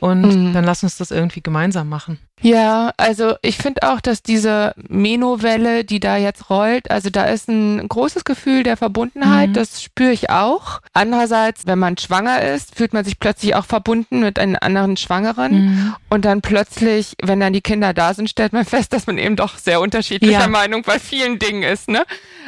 und 0.00 0.22
mhm. 0.22 0.52
dann 0.52 0.64
lass 0.64 0.82
uns 0.82 0.96
das 0.96 1.12
irgendwie 1.12 1.42
gemeinsam 1.42 1.88
machen. 1.88 2.18
Ja, 2.42 2.92
also 2.96 3.34
ich 3.42 3.58
finde 3.58 3.82
auch, 3.82 4.00
dass 4.00 4.22
diese 4.22 4.74
Menowelle, 4.88 5.84
die 5.84 6.00
da 6.00 6.16
jetzt 6.16 6.48
rollt, 6.48 6.90
also 6.90 7.10
da 7.10 7.24
ist 7.24 7.48
ein 7.48 7.86
großes 7.86 8.24
Gefühl 8.24 8.62
der 8.62 8.76
Verbundenheit, 8.76 9.50
mhm. 9.50 9.54
das 9.54 9.82
spüre 9.82 10.12
ich 10.12 10.30
auch. 10.30 10.80
Andererseits, 10.94 11.66
wenn 11.66 11.78
man 11.78 11.98
schwanger 11.98 12.42
ist, 12.42 12.74
fühlt 12.74 12.94
man 12.94 13.04
sich 13.04 13.20
plötzlich 13.20 13.54
auch 13.54 13.66
verbunden 13.66 14.20
mit 14.20 14.38
einem 14.38 14.56
anderen 14.60 14.96
Schwangeren 14.96 15.52
mhm. 15.52 15.94
und 16.08 16.24
dann 16.24 16.40
plötzlich, 16.40 17.14
wenn 17.22 17.40
dann 17.40 17.52
die 17.52 17.60
Kinder 17.60 17.92
da 17.92 18.14
sind, 18.14 18.30
stellt 18.30 18.52
man 18.52 18.64
fest, 18.64 18.92
dass 18.92 19.06
man 19.06 19.18
eben 19.18 19.36
doch 19.36 19.58
sehr 19.58 19.80
unterschiedlicher 19.80 20.40
ja. 20.40 20.48
Meinung 20.48 20.82
bei 20.82 20.98
vielen 20.98 21.38
Dingen 21.38 21.62
ist, 21.62 21.88
ne? 21.88 22.04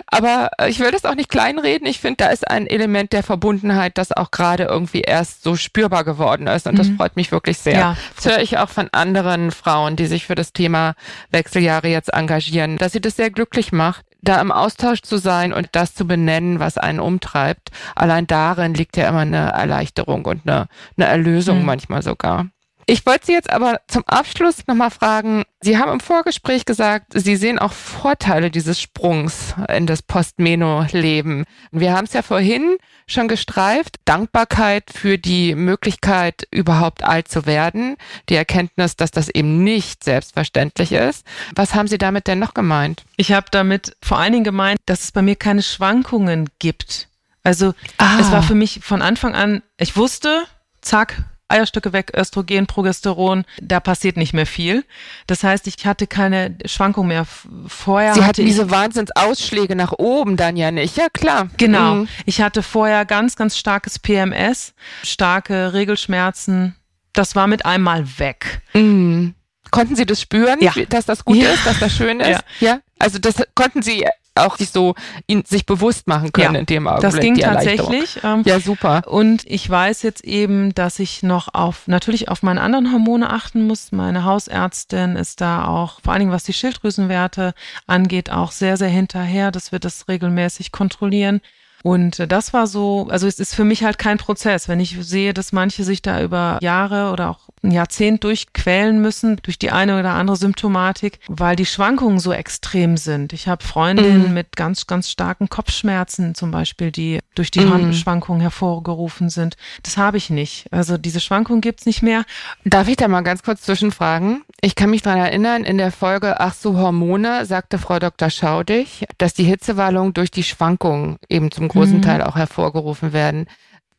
Aber 0.07 0.51
ich 0.67 0.81
will 0.81 0.91
das 0.91 1.05
auch 1.05 1.15
nicht 1.15 1.29
kleinreden. 1.29 1.87
Ich 1.87 2.01
finde, 2.01 2.17
da 2.25 2.27
ist 2.29 2.49
ein 2.49 2.67
Element 2.67 3.13
der 3.13 3.23
Verbundenheit, 3.23 3.99
das 3.99 4.13
auch 4.13 4.31
gerade 4.31 4.65
irgendwie 4.65 5.03
erst 5.03 5.43
so 5.43 5.55
spürbar 5.57 6.05
geworden 6.05 6.47
ist 6.47 6.67
und 6.67 6.79
das 6.79 6.89
mhm. 6.89 6.97
freut 6.97 7.17
mich 7.17 7.31
wirklich 7.31 7.59
sehr. 7.59 7.79
Ja. 7.79 7.97
Das 8.17 8.27
höre 8.27 8.41
ich 8.41 8.59
auch 8.59 8.69
von 8.69 8.89
anderen 8.93 9.51
Frauen 9.51 9.82
Frauen, 9.83 9.97
die 9.97 10.07
sich 10.07 10.27
für 10.27 10.37
das 10.37 10.53
Thema 10.53 10.95
Wechseljahre 11.33 11.89
jetzt 11.89 12.13
engagieren, 12.13 12.79
dass 12.79 12.93
sie 12.93 13.01
das 13.01 13.17
sehr 13.17 13.31
glücklich 13.31 13.73
macht, 13.73 14.07
da 14.23 14.41
im 14.41 14.53
Austausch 14.53 15.03
zu 15.03 15.17
sein 15.17 15.53
und 15.53 15.71
das 15.73 15.93
zu 15.93 16.07
benennen, 16.07 16.61
was 16.61 16.79
einen 16.79 17.01
umtreibt. 17.01 17.71
Allein 17.97 18.29
darin 18.29 18.75
liegt 18.75 18.97
ja 18.97 19.09
immer 19.09 19.21
eine 19.21 19.51
Erleichterung 19.51 20.25
und 20.25 20.47
eine, 20.47 20.69
eine 20.97 21.07
Erlösung 21.09 21.61
mhm. 21.61 21.67
manchmal 21.67 22.03
sogar. 22.03 22.47
Ich 22.87 23.07
wollte 23.07 23.27
Sie 23.27 23.33
jetzt 23.33 23.51
aber 23.51 23.81
zum 23.87 24.05
Abschluss 24.07 24.67
nochmal 24.67 24.91
fragen, 24.91 25.45
Sie 25.61 25.79
haben 25.79 25.93
im 25.93 26.01
Vorgespräch 26.01 26.65
gesagt, 26.65 27.13
Sie 27.15 27.37
sehen 27.37 27.59
auch 27.59 27.73
Vorteile 27.73 28.51
dieses 28.51 28.81
Sprungs 28.81 29.55
in 29.69 29.87
das 29.87 30.03
Post-Meno-Leben. 30.03 31.45
Wir 31.71 31.95
haben 31.95 32.05
es 32.05 32.13
ja 32.13 32.23
vorhin 32.23 32.77
schon 33.07 33.29
gestreift. 33.29 33.97
Dankbarkeit 34.05 34.91
für 34.93 35.19
die 35.19 35.55
Möglichkeit, 35.55 36.47
überhaupt 36.51 37.05
alt 37.05 37.29
zu 37.29 37.47
werden. 37.47 37.97
Die 38.29 38.35
Erkenntnis, 38.35 38.97
dass 38.97 39.13
das 39.13 39.29
eben 39.29 39.63
nicht 39.63 40.03
selbstverständlich 40.03 40.93
ist. 40.93 41.25
Was 41.55 41.75
haben 41.75 41.87
Sie 41.87 41.99
damit 41.99 42.27
denn 42.27 42.41
noch 42.41 42.55
gemeint? 42.55 43.05
Ich 43.17 43.33
habe 43.33 43.47
damit 43.51 43.97
vor 44.03 44.19
allen 44.19 44.33
Dingen 44.33 44.45
gemeint, 44.45 44.81
dass 44.87 45.05
es 45.05 45.13
bei 45.13 45.23
mir 45.23 45.37
keine 45.37 45.63
Schwankungen 45.63 46.49
gibt. 46.59 47.09
Also 47.45 47.75
ah. 47.99 48.19
es 48.21 48.31
war 48.33 48.43
für 48.43 48.55
mich 48.55 48.81
von 48.83 49.03
Anfang 49.03 49.35
an, 49.35 49.63
ich 49.77 49.97
wusste, 49.97 50.45
zack, 50.81 51.25
Eierstöcke 51.53 51.93
weg, 51.93 52.13
Östrogen, 52.17 52.67
Progesteron, 52.67 53.45
da 53.61 53.81
passiert 53.81 54.17
nicht 54.17 54.33
mehr 54.33 54.47
viel. 54.47 54.85
Das 55.27 55.45
heißt, 55.45 55.67
ich 55.67 55.85
hatte 55.87 56.07
keine 56.07 56.57
Schwankung 56.65 57.09
mehr. 57.09 57.27
Vorher 57.67 58.15
Sie 58.15 58.25
hatten 58.25 58.45
diese 58.45 58.71
Wahnsinnsausschläge 58.71 59.77
nach 59.77 59.93
oben 59.93 60.37
dann 60.37 60.57
ja 60.57 60.71
nicht, 60.71 60.97
ja 60.97 61.09
klar. 61.13 61.49
Genau. 61.57 61.97
Mhm. 61.97 62.09
Ich 62.27 62.41
hatte 62.41 62.63
vorher 62.63 63.05
ganz, 63.05 63.37
ganz 63.37 63.57
starkes 63.57 63.99
PMS, 63.99 64.75
starke 65.03 65.73
Regelschmerzen. 65.73 66.77
Das 67.13 67.37
war 67.37 67.47
mit 67.47 67.67
einmal 67.67 68.19
weg. 68.19 68.63
Mhm. 68.73 69.35
Konnten 69.71 69.97
Sie 69.97 70.05
das 70.05 70.21
spüren, 70.21 70.59
ja. 70.61 70.73
dass 70.91 71.07
das 71.07 71.25
gut 71.25 71.37
ja. 71.37 71.51
ist, 71.51 71.65
dass 71.65 71.79
das 71.79 71.97
schön 71.97 72.21
ist? 72.21 72.29
Ja. 72.29 72.41
ja. 72.61 72.81
Also 72.99 73.19
das 73.19 73.37
konnten 73.55 73.83
Sie 73.83 74.05
auch 74.35 74.57
sich 74.57 74.71
so 74.71 74.95
ihn, 75.27 75.45
sich 75.45 75.67
bewusst 75.67 76.07
machen 76.07 76.33
können 76.33 76.55
ja, 76.55 76.61
in 76.61 76.67
dem 76.67 76.87
Augenblick. 76.87 77.13
Das 77.13 77.21
ging 77.21 77.39
tatsächlich. 77.39 78.19
Ähm, 78.23 78.43
ja, 78.45 78.61
super. 78.61 79.03
Und 79.07 79.43
ich 79.47 79.69
weiß 79.69 80.03
jetzt 80.03 80.25
eben, 80.25 80.75
dass 80.75 80.99
ich 80.99 81.23
noch 81.23 81.53
auf 81.53 81.87
natürlich 81.87 82.29
auf 82.29 82.43
meine 82.43 82.61
anderen 82.61 82.93
Hormone 82.93 83.31
achten 83.31 83.67
muss. 83.67 83.93
Meine 83.93 84.25
Hausärztin 84.25 85.17
ist 85.17 85.41
da 85.41 85.67
auch, 85.67 86.01
vor 86.03 86.13
allen 86.13 86.21
Dingen 86.21 86.33
was 86.33 86.45
die 86.45 86.53
Schilddrüsenwerte 86.53 87.55
angeht, 87.87 88.31
auch 88.31 88.53
sehr, 88.53 88.77
sehr 88.77 88.89
hinterher, 88.89 89.51
dass 89.51 89.73
wir 89.73 89.79
das 89.79 90.09
regelmäßig 90.09 90.73
kontrollieren. 90.73 91.41
Und 91.83 92.25
das 92.31 92.53
war 92.53 92.67
so, 92.67 93.09
also 93.11 93.27
es 93.27 93.39
ist 93.39 93.55
für 93.55 93.65
mich 93.65 93.85
halt 93.85 93.99
kein 93.99 94.19
Prozess. 94.19 94.69
Wenn 94.69 94.81
ich 94.81 94.97
sehe, 95.01 95.35
dass 95.35 95.53
manche 95.53 95.85
sich 95.85 96.03
da 96.03 96.23
über 96.23 96.59
Jahre 96.61 97.13
oder 97.13 97.31
auch 97.31 97.41
ein 97.63 97.71
Jahrzehnt 97.71 98.25
durchquälen 98.25 99.01
müssen 99.01 99.37
durch 99.43 99.59
die 99.59 99.71
eine 99.71 99.99
oder 99.99 100.13
andere 100.13 100.37
Symptomatik, 100.37 101.21
weil 101.29 101.57
die 101.57 101.67
Schwankungen 101.67 102.19
so 102.19 102.33
extrem 102.33 102.97
sind. 102.97 103.33
Ich 103.33 103.49
habe 103.49 103.65
Freundinnen 103.65 104.29
mhm. 104.29 104.35
mit 104.35 104.57
ganz, 104.57 104.87
ganz 104.87 105.11
starken 105.11 105.49
Kopfschmerzen 105.49 106.35
zum 106.35 106.51
Beispiel, 106.51 106.91
die 106.91 107.21
durch 107.35 107.51
die 107.51 107.61
mhm. 107.61 107.93
Schwankungen 107.93 108.41
hervorgerufen 108.41 109.31
sind. 109.31 109.57
Das 109.83 109.97
habe 109.97 110.17
ich 110.17 110.31
nicht. 110.31 110.67
Also 110.73 110.99
diese 110.99 111.21
Schwankungen 111.21 111.61
gibt's 111.61 111.87
nicht 111.87 112.03
mehr. 112.03 112.25
Darf 112.65 112.89
ich 112.89 112.97
da 112.97 113.09
mal 113.09 113.23
ganz 113.23 113.43
kurz 113.43 113.63
zwischenfragen? 113.63 114.43
Ich 114.61 114.75
kann 114.75 114.91
mich 114.91 115.03
dran 115.03 115.19
erinnern, 115.19 115.65
in 115.65 115.79
der 115.79 115.93
Folge 115.93 116.41
Ach 116.41 116.55
so 116.55 116.77
Hormone 116.77 117.47
sagte 117.47 117.79
Frau 117.79 117.99
Dr. 117.99 118.31
Schaudig, 118.31 119.07
dass 119.19 119.35
die 119.35 119.45
Hitzewallungen 119.45 120.15
durch 120.15 120.31
die 120.31 120.43
Schwankungen 120.43 121.17
eben 121.29 121.51
zum 121.51 121.69
großen 121.73 121.99
mhm. 121.99 122.03
Teil 122.03 122.23
auch 122.23 122.37
hervorgerufen 122.37 123.13
werden. 123.13 123.47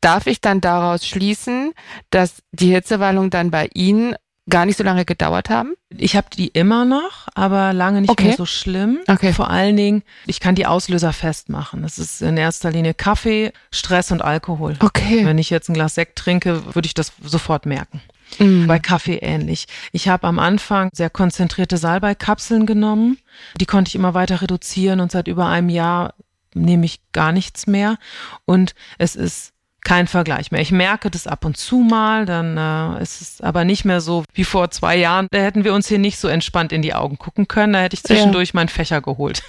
Darf 0.02 0.28
ich 0.28 0.42
dann 0.42 0.62
daraus 0.62 1.06
schließen, 1.06 1.74
dass 2.10 2.44
die 2.52 2.74
Hitzewallungen 2.74 3.30
dann 3.30 3.52
bei 3.52 3.70
Ihnen 3.74 4.16
gar 4.50 4.66
nicht 4.66 4.78
so 4.78 4.84
lange 4.84 5.06
gedauert 5.06 5.50
haben? 5.50 5.76
Ich 5.96 6.16
habe 6.16 6.28
die 6.36 6.48
immer 6.48 6.86
noch, 6.86 7.28
aber 7.34 7.74
lange 7.74 8.02
nicht 8.02 8.10
okay. 8.10 8.28
mehr 8.28 8.36
so 8.36 8.46
schlimm. 8.46 9.00
Okay. 9.08 9.34
Vor 9.34 9.50
allen 9.50 9.78
Dingen, 9.78 10.04
ich 10.26 10.40
kann 10.40 10.56
die 10.56 10.66
Auslöser 10.66 11.14
festmachen. 11.14 11.84
Das 11.84 11.98
ist 11.98 12.22
in 12.22 12.38
erster 12.38 12.72
Linie 12.72 12.94
Kaffee, 12.94 13.54
Stress 13.72 14.12
und 14.12 14.22
Alkohol. 14.22 14.76
Okay. 14.80 15.26
Wenn 15.26 15.38
ich 15.38 15.50
jetzt 15.50 15.70
ein 15.70 15.74
Glas 15.74 15.96
Sekt 15.96 16.18
trinke, 16.18 16.76
würde 16.76 16.86
ich 16.86 16.94
das 16.94 17.14
sofort 17.24 17.66
merken. 17.66 18.02
Mm. 18.40 18.68
Bei 18.68 18.80
Kaffee 18.80 19.18
ähnlich. 19.18 19.68
Ich 19.92 20.08
habe 20.08 20.28
am 20.28 20.40
Anfang 20.40 20.90
sehr 20.94 21.10
konzentrierte 21.10 21.78
Salbeikapseln 21.78 22.66
genommen. 22.66 23.20
Die 23.60 23.66
konnte 23.66 23.90
ich 23.90 23.96
immer 23.96 24.14
weiter 24.14 24.42
reduzieren 24.42 25.00
und 25.00 25.12
seit 25.12 25.28
über 25.28 25.48
einem 25.48 25.70
Jahr 25.70 26.16
nehme 26.56 26.86
ich 26.86 27.00
gar 27.12 27.32
nichts 27.32 27.68
mehr. 27.68 27.98
Und 28.46 28.76
es 28.98 29.16
ist 29.16 29.54
kein 29.84 30.08
Vergleich 30.08 30.52
mehr. 30.52 30.62
Ich 30.62 30.72
merke 30.72 31.12
das 31.12 31.28
ab 31.28 31.46
und 31.46 31.58
zu 31.58 31.80
mal, 31.80 32.26
dann 32.26 32.58
äh, 32.58 33.02
ist 33.02 33.22
es 33.22 33.42
aber 33.42 33.66
nicht 33.66 33.84
mehr 33.86 34.02
so 34.02 34.24
wie 34.34 34.46
vor 34.46 34.72
zwei 34.72 34.96
Jahren. 34.96 35.28
Da 35.32 35.40
hätten 35.40 35.64
wir 35.64 35.74
uns 35.74 35.88
hier 35.88 36.00
nicht 36.00 36.18
so 36.18 36.28
entspannt 36.28 36.72
in 36.72 36.82
die 36.82 36.94
Augen 36.94 37.18
gucken 37.18 37.48
können. 37.48 37.74
Da 37.74 37.82
hätte 37.82 37.96
ich 37.96 38.04
zwischendurch 38.04 38.50
ja. 38.50 38.56
meinen 38.56 38.70
Fächer 38.70 39.02
geholt. 39.02 39.44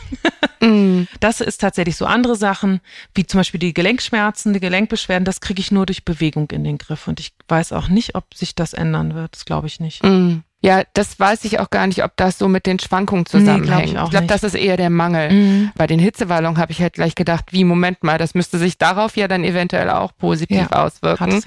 mm. 0.60 1.04
Das 1.20 1.40
ist 1.40 1.60
tatsächlich 1.60 1.96
so 1.96 2.06
andere 2.06 2.36
Sachen, 2.36 2.80
wie 3.14 3.26
zum 3.26 3.40
Beispiel 3.40 3.60
die 3.60 3.74
Gelenkschmerzen, 3.74 4.52
die 4.52 4.60
Gelenkbeschwerden, 4.60 5.24
das 5.24 5.40
kriege 5.40 5.60
ich 5.60 5.70
nur 5.70 5.86
durch 5.86 6.04
Bewegung 6.04 6.50
in 6.50 6.64
den 6.64 6.78
Griff. 6.78 7.06
Und 7.06 7.20
ich 7.20 7.32
weiß 7.48 7.72
auch 7.72 7.88
nicht, 7.88 8.14
ob 8.14 8.34
sich 8.34 8.54
das 8.54 8.72
ändern 8.72 9.14
wird. 9.14 9.34
Das 9.34 9.44
glaube 9.44 9.68
ich 9.68 9.78
nicht. 9.78 10.02
Mm. 10.02 10.38
Ja, 10.64 10.82
das 10.94 11.20
weiß 11.20 11.44
ich 11.44 11.60
auch 11.60 11.68
gar 11.68 11.86
nicht, 11.86 12.02
ob 12.02 12.16
das 12.16 12.38
so 12.38 12.48
mit 12.48 12.64
den 12.64 12.78
Schwankungen 12.78 13.26
zusammenhängt. 13.26 13.84
Nee, 13.84 13.92
glaub 13.92 14.04
ich 14.04 14.10
glaube, 14.12 14.26
das 14.26 14.42
ist 14.44 14.54
eher 14.54 14.78
der 14.78 14.88
Mangel. 14.88 15.30
Mhm. 15.30 15.72
Bei 15.76 15.86
den 15.86 15.98
Hitzewallungen 15.98 16.58
habe 16.58 16.72
ich 16.72 16.80
halt 16.80 16.94
gleich 16.94 17.14
gedacht, 17.14 17.52
wie, 17.52 17.64
Moment 17.64 18.02
mal, 18.02 18.16
das 18.16 18.34
müsste 18.34 18.56
sich 18.56 18.78
darauf 18.78 19.14
ja 19.18 19.28
dann 19.28 19.44
eventuell 19.44 19.90
auch 19.90 20.16
positiv 20.16 20.56
ja, 20.56 20.84
auswirken. 20.84 21.42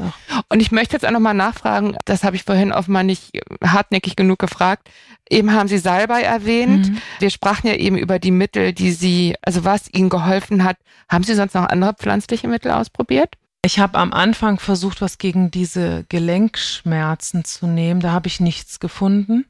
Und 0.49 0.59
ich 0.59 0.71
möchte 0.71 0.93
jetzt 0.93 1.03
auch 1.03 1.09
nochmal 1.09 1.33
nachfragen, 1.33 1.97
das 2.05 2.23
habe 2.23 2.35
ich 2.35 2.43
vorhin 2.43 2.71
offenbar 2.71 3.01
nicht 3.01 3.31
hartnäckig 3.63 4.15
genug 4.15 4.37
gefragt. 4.37 4.87
Eben 5.31 5.51
haben 5.51 5.67
Sie 5.67 5.79
Salbei 5.79 6.21
erwähnt. 6.21 6.91
Mhm. 6.91 6.97
Wir 7.17 7.31
sprachen 7.31 7.65
ja 7.65 7.73
eben 7.73 7.97
über 7.97 8.19
die 8.19 8.29
Mittel, 8.29 8.71
die 8.71 8.91
Sie, 8.91 9.33
also 9.41 9.65
was 9.65 9.91
Ihnen 9.91 10.09
geholfen 10.09 10.63
hat. 10.63 10.77
Haben 11.09 11.23
Sie 11.23 11.33
sonst 11.33 11.55
noch 11.55 11.65
andere 11.65 11.95
pflanzliche 11.95 12.47
Mittel 12.47 12.69
ausprobiert? 12.69 13.33
Ich 13.63 13.79
habe 13.79 13.97
am 13.97 14.13
Anfang 14.13 14.59
versucht, 14.59 15.01
was 15.01 15.17
gegen 15.17 15.51
diese 15.51 16.05
Gelenkschmerzen 16.09 17.43
zu 17.43 17.67
nehmen. 17.67 17.99
Da 17.99 18.11
habe 18.11 18.27
ich 18.27 18.39
nichts 18.39 18.79
gefunden, 18.79 19.45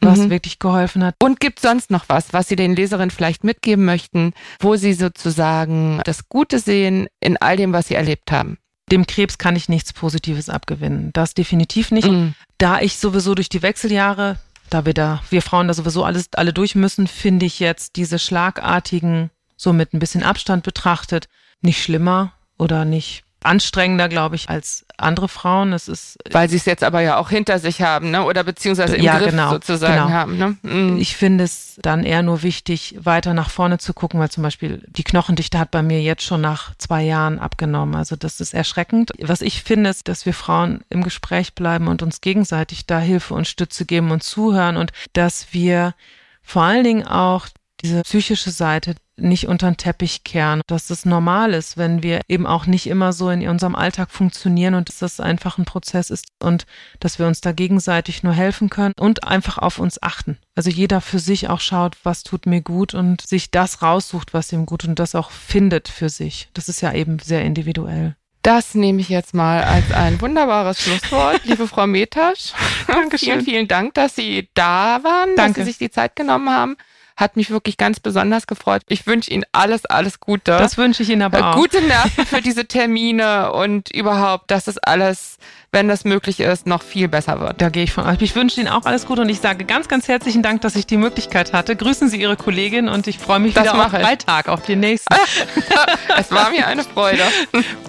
was 0.00 0.18
mhm. 0.18 0.30
wirklich 0.30 0.58
geholfen 0.58 1.02
hat. 1.04 1.14
Und 1.22 1.40
gibt 1.40 1.60
sonst 1.60 1.90
noch 1.90 2.04
was, 2.08 2.32
was 2.32 2.48
Sie 2.48 2.56
den 2.56 2.76
Leserinnen 2.76 3.10
vielleicht 3.10 3.44
mitgeben 3.44 3.84
möchten, 3.84 4.32
wo 4.60 4.76
Sie 4.76 4.92
sozusagen 4.92 6.00
das 6.04 6.28
Gute 6.28 6.58
sehen 6.58 7.06
in 7.20 7.36
all 7.36 7.56
dem, 7.56 7.72
was 7.72 7.88
Sie 7.88 7.94
erlebt 7.94 8.30
haben? 8.30 8.58
dem 8.90 9.06
Krebs 9.06 9.38
kann 9.38 9.56
ich 9.56 9.68
nichts 9.68 9.92
Positives 9.92 10.48
abgewinnen. 10.48 11.10
Das 11.12 11.34
definitiv 11.34 11.90
nicht. 11.90 12.08
Mhm. 12.08 12.34
Da 12.58 12.80
ich 12.80 12.98
sowieso 12.98 13.34
durch 13.34 13.48
die 13.48 13.62
Wechseljahre, 13.62 14.38
da 14.70 14.86
wir 14.86 14.94
da, 14.94 15.22
wir 15.30 15.42
Frauen 15.42 15.68
da 15.68 15.74
sowieso 15.74 16.04
alles, 16.04 16.28
alle 16.34 16.52
durch 16.52 16.74
müssen, 16.74 17.06
finde 17.06 17.46
ich 17.46 17.60
jetzt 17.60 17.96
diese 17.96 18.18
schlagartigen, 18.18 19.30
so 19.56 19.72
mit 19.72 19.92
ein 19.92 19.98
bisschen 19.98 20.22
Abstand 20.22 20.62
betrachtet, 20.62 21.28
nicht 21.60 21.82
schlimmer 21.82 22.32
oder 22.58 22.84
nicht 22.84 23.24
anstrengender, 23.46 24.08
glaube 24.08 24.36
ich, 24.36 24.48
als 24.48 24.84
andere 24.98 25.28
Frauen. 25.28 25.72
Es 25.72 25.88
ist 25.88 26.18
weil 26.30 26.48
sie 26.48 26.56
es 26.56 26.64
jetzt 26.64 26.82
aber 26.84 27.00
ja 27.00 27.18
auch 27.18 27.30
hinter 27.30 27.58
sich 27.58 27.82
haben, 27.82 28.10
ne? 28.10 28.24
Oder 28.24 28.44
beziehungsweise 28.44 28.96
im 28.96 29.02
ja, 29.04 29.18
Griff 29.18 29.30
genau, 29.30 29.50
sozusagen 29.50 29.94
genau. 29.94 30.08
haben. 30.10 30.38
Ne? 30.38 30.56
Mhm. 30.62 30.96
Ich 30.98 31.16
finde 31.16 31.44
es 31.44 31.78
dann 31.82 32.04
eher 32.04 32.22
nur 32.22 32.42
wichtig, 32.42 32.96
weiter 33.00 33.34
nach 33.34 33.50
vorne 33.50 33.78
zu 33.78 33.94
gucken, 33.94 34.20
weil 34.20 34.30
zum 34.30 34.42
Beispiel 34.42 34.82
die 34.88 35.04
Knochendichte 35.04 35.58
hat 35.58 35.70
bei 35.70 35.82
mir 35.82 36.00
jetzt 36.00 36.22
schon 36.22 36.40
nach 36.40 36.74
zwei 36.78 37.02
Jahren 37.02 37.38
abgenommen. 37.38 37.94
Also 37.94 38.16
das 38.16 38.40
ist 38.40 38.54
erschreckend. 38.54 39.12
Was 39.20 39.40
ich 39.40 39.62
finde, 39.62 39.90
ist, 39.90 40.08
dass 40.08 40.26
wir 40.26 40.34
Frauen 40.34 40.84
im 40.88 41.02
Gespräch 41.02 41.54
bleiben 41.54 41.88
und 41.88 42.02
uns 42.02 42.20
gegenseitig 42.20 42.86
da 42.86 42.98
Hilfe 42.98 43.34
und 43.34 43.46
Stütze 43.46 43.84
geben 43.84 44.10
und 44.10 44.22
zuhören 44.22 44.76
und 44.76 44.92
dass 45.12 45.48
wir 45.52 45.94
vor 46.42 46.62
allen 46.62 46.84
Dingen 46.84 47.06
auch 47.06 47.48
diese 47.82 48.02
psychische 48.02 48.50
Seite 48.50 48.94
nicht 49.18 49.48
unter 49.48 49.70
den 49.70 49.76
Teppich 49.76 50.24
kehren, 50.24 50.60
dass 50.66 50.86
das 50.88 51.06
normal 51.06 51.54
ist, 51.54 51.76
wenn 51.76 52.02
wir 52.02 52.20
eben 52.28 52.46
auch 52.46 52.66
nicht 52.66 52.86
immer 52.86 53.12
so 53.12 53.30
in 53.30 53.46
unserem 53.48 53.74
Alltag 53.74 54.10
funktionieren 54.10 54.74
und 54.74 54.88
dass 54.88 54.98
das 54.98 55.20
einfach 55.20 55.58
ein 55.58 55.64
Prozess 55.64 56.10
ist 56.10 56.26
und 56.42 56.66
dass 57.00 57.18
wir 57.18 57.26
uns 57.26 57.40
da 57.40 57.52
gegenseitig 57.52 58.22
nur 58.22 58.34
helfen 58.34 58.68
können 58.68 58.94
und 58.98 59.24
einfach 59.24 59.58
auf 59.58 59.78
uns 59.78 60.02
achten. 60.02 60.38
Also 60.54 60.70
jeder 60.70 61.00
für 61.00 61.18
sich 61.18 61.48
auch 61.48 61.60
schaut, 61.60 61.96
was 62.02 62.22
tut 62.22 62.46
mir 62.46 62.60
gut 62.60 62.94
und 62.94 63.26
sich 63.26 63.50
das 63.50 63.82
raussucht, 63.82 64.34
was 64.34 64.52
ihm 64.52 64.66
gut 64.66 64.84
und 64.84 64.98
das 64.98 65.14
auch 65.14 65.30
findet 65.30 65.88
für 65.88 66.08
sich. 66.08 66.48
Das 66.52 66.68
ist 66.68 66.82
ja 66.82 66.92
eben 66.92 67.18
sehr 67.18 67.42
individuell. 67.42 68.16
Das 68.42 68.76
nehme 68.76 69.00
ich 69.00 69.08
jetzt 69.08 69.34
mal 69.34 69.64
als 69.64 69.90
ein 69.90 70.20
wunderbares 70.20 70.80
Schlusswort, 70.80 71.40
liebe 71.44 71.66
Frau 71.66 71.88
Metasch. 71.88 72.52
Dankeschön. 72.86 73.40
Vielen, 73.40 73.44
vielen 73.44 73.68
Dank, 73.68 73.94
dass 73.94 74.14
Sie 74.14 74.48
da 74.54 75.02
waren, 75.02 75.30
Danke. 75.34 75.60
dass 75.60 75.66
Sie 75.66 75.72
sich 75.72 75.78
die 75.78 75.90
Zeit 75.90 76.14
genommen 76.14 76.48
haben. 76.48 76.76
Hat 77.16 77.36
mich 77.36 77.50
wirklich 77.50 77.76
ganz 77.76 78.00
besonders 78.00 78.46
gefreut. 78.46 78.82
Ich 78.88 79.06
wünsche 79.06 79.30
Ihnen 79.30 79.44
alles, 79.52 79.86
alles 79.86 80.20
Gute. 80.20 80.52
Das 80.52 80.76
wünsche 80.76 81.02
ich 81.02 81.10
Ihnen 81.10 81.22
aber 81.22 81.38
äh, 81.38 81.42
auch. 81.42 81.56
Gute 81.56 81.80
Nerven 81.86 82.26
für 82.26 82.42
diese 82.42 82.66
Termine 82.66 83.52
und 83.52 83.90
überhaupt, 83.90 84.50
dass 84.50 84.66
es 84.66 84.78
alles, 84.78 85.38
wenn 85.72 85.88
das 85.88 86.04
möglich 86.04 86.40
ist, 86.40 86.66
noch 86.66 86.82
viel 86.82 87.08
besser 87.08 87.40
wird. 87.40 87.60
Da 87.60 87.70
gehe 87.70 87.84
ich 87.84 87.92
von 87.92 88.04
aus. 88.04 88.16
Ich 88.20 88.34
wünsche 88.34 88.60
Ihnen 88.60 88.68
auch 88.68 88.84
alles 88.84 89.06
Gute 89.06 89.22
und 89.22 89.28
ich 89.28 89.40
sage 89.40 89.64
ganz, 89.64 89.88
ganz 89.88 90.08
herzlichen 90.08 90.42
Dank, 90.42 90.60
dass 90.60 90.76
ich 90.76 90.86
die 90.86 90.98
Möglichkeit 90.98 91.52
hatte. 91.52 91.74
Grüßen 91.74 92.08
Sie 92.08 92.20
Ihre 92.20 92.36
Kollegin 92.36 92.88
und 92.88 93.06
ich 93.06 93.18
freue 93.18 93.40
mich 93.40 93.54
das 93.54 93.64
wieder 93.64 93.86
auf 93.86 93.90
Freitag, 93.90 94.48
auf 94.48 94.62
den 94.62 94.80
nächsten. 94.80 95.14
es 96.18 96.30
war 96.30 96.50
mir 96.50 96.66
eine 96.66 96.84
Freude. 96.84 97.22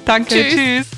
Danke. 0.05 0.35
Tschüss. 0.35 0.55
Tschüss. 0.55 0.96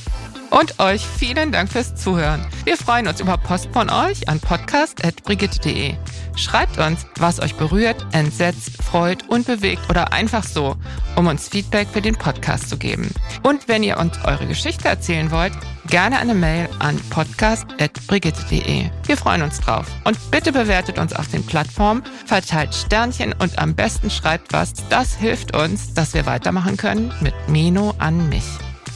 Und 0.50 0.80
euch 0.80 1.06
vielen 1.06 1.52
Dank 1.52 1.72
fürs 1.72 1.96
Zuhören. 1.96 2.46
Wir 2.64 2.78
freuen 2.78 3.08
uns 3.08 3.20
über 3.20 3.38
Post 3.38 3.70
von 3.72 3.90
euch 3.90 4.28
an 4.28 4.40
podcast.brigitte.de. 4.40 5.94
Schreibt 6.36 6.78
uns, 6.80 7.06
was 7.18 7.40
euch 7.40 7.56
berührt, 7.56 8.06
entsetzt, 8.14 8.82
freut 8.82 9.28
und 9.30 9.46
bewegt 9.46 9.90
oder 9.90 10.14
einfach 10.14 10.44
so, 10.44 10.76
um 11.16 11.28
uns 11.28 11.50
Feedback 11.50 11.88
für 11.90 12.02
den 12.02 12.16
Podcast 12.16 12.70
zu 12.70 12.78
geben. 12.78 13.12
Und 13.44 13.68
wenn 13.68 13.84
ihr 13.84 13.98
uns 13.98 14.18
eure 14.24 14.48
Geschichte 14.48 14.88
erzählen 14.88 15.32
wollt, 15.32 15.54
gerne 15.88 16.18
eine 16.18 16.34
Mail 16.34 16.70
an 16.80 16.98
podcast.brigitte.de. 17.10 18.90
Wir 19.06 19.18
freuen 19.18 19.42
uns 19.42 19.60
drauf. 19.60 19.88
Und 20.06 20.18
bitte 20.32 20.52
bewertet 20.52 20.98
uns 20.98 21.14
auf 21.14 21.28
den 21.28 21.46
Plattformen, 21.46 22.04
verteilt 22.26 22.74
Sternchen 22.74 23.34
und 23.34 23.60
am 23.60 23.76
besten 23.76 24.10
schreibt 24.10 24.54
was. 24.54 24.74
Das 24.90 25.16
hilft 25.16 25.56
uns, 25.56 25.94
dass 25.94 26.14
wir 26.14 26.26
weitermachen 26.26 26.78
können 26.78 27.14
mit 27.22 27.34
Meno 27.48 27.94
an 28.00 28.30
mich. 28.30 28.46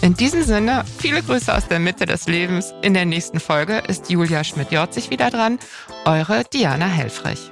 In 0.01 0.15
diesem 0.15 0.43
Sinne, 0.43 0.83
viele 0.99 1.21
Grüße 1.23 1.53
aus 1.53 1.67
der 1.67 1.79
Mitte 1.79 2.05
des 2.05 2.27
Lebens. 2.27 2.73
In 2.81 2.93
der 2.93 3.05
nächsten 3.05 3.39
Folge 3.39 3.83
ist 3.87 4.09
Julia 4.09 4.43
Schmidt-Jorzig 4.43 5.09
wieder 5.09 5.29
dran. 5.29 5.59
Eure 6.05 6.43
Diana 6.51 6.87
Helfrich. 6.87 7.49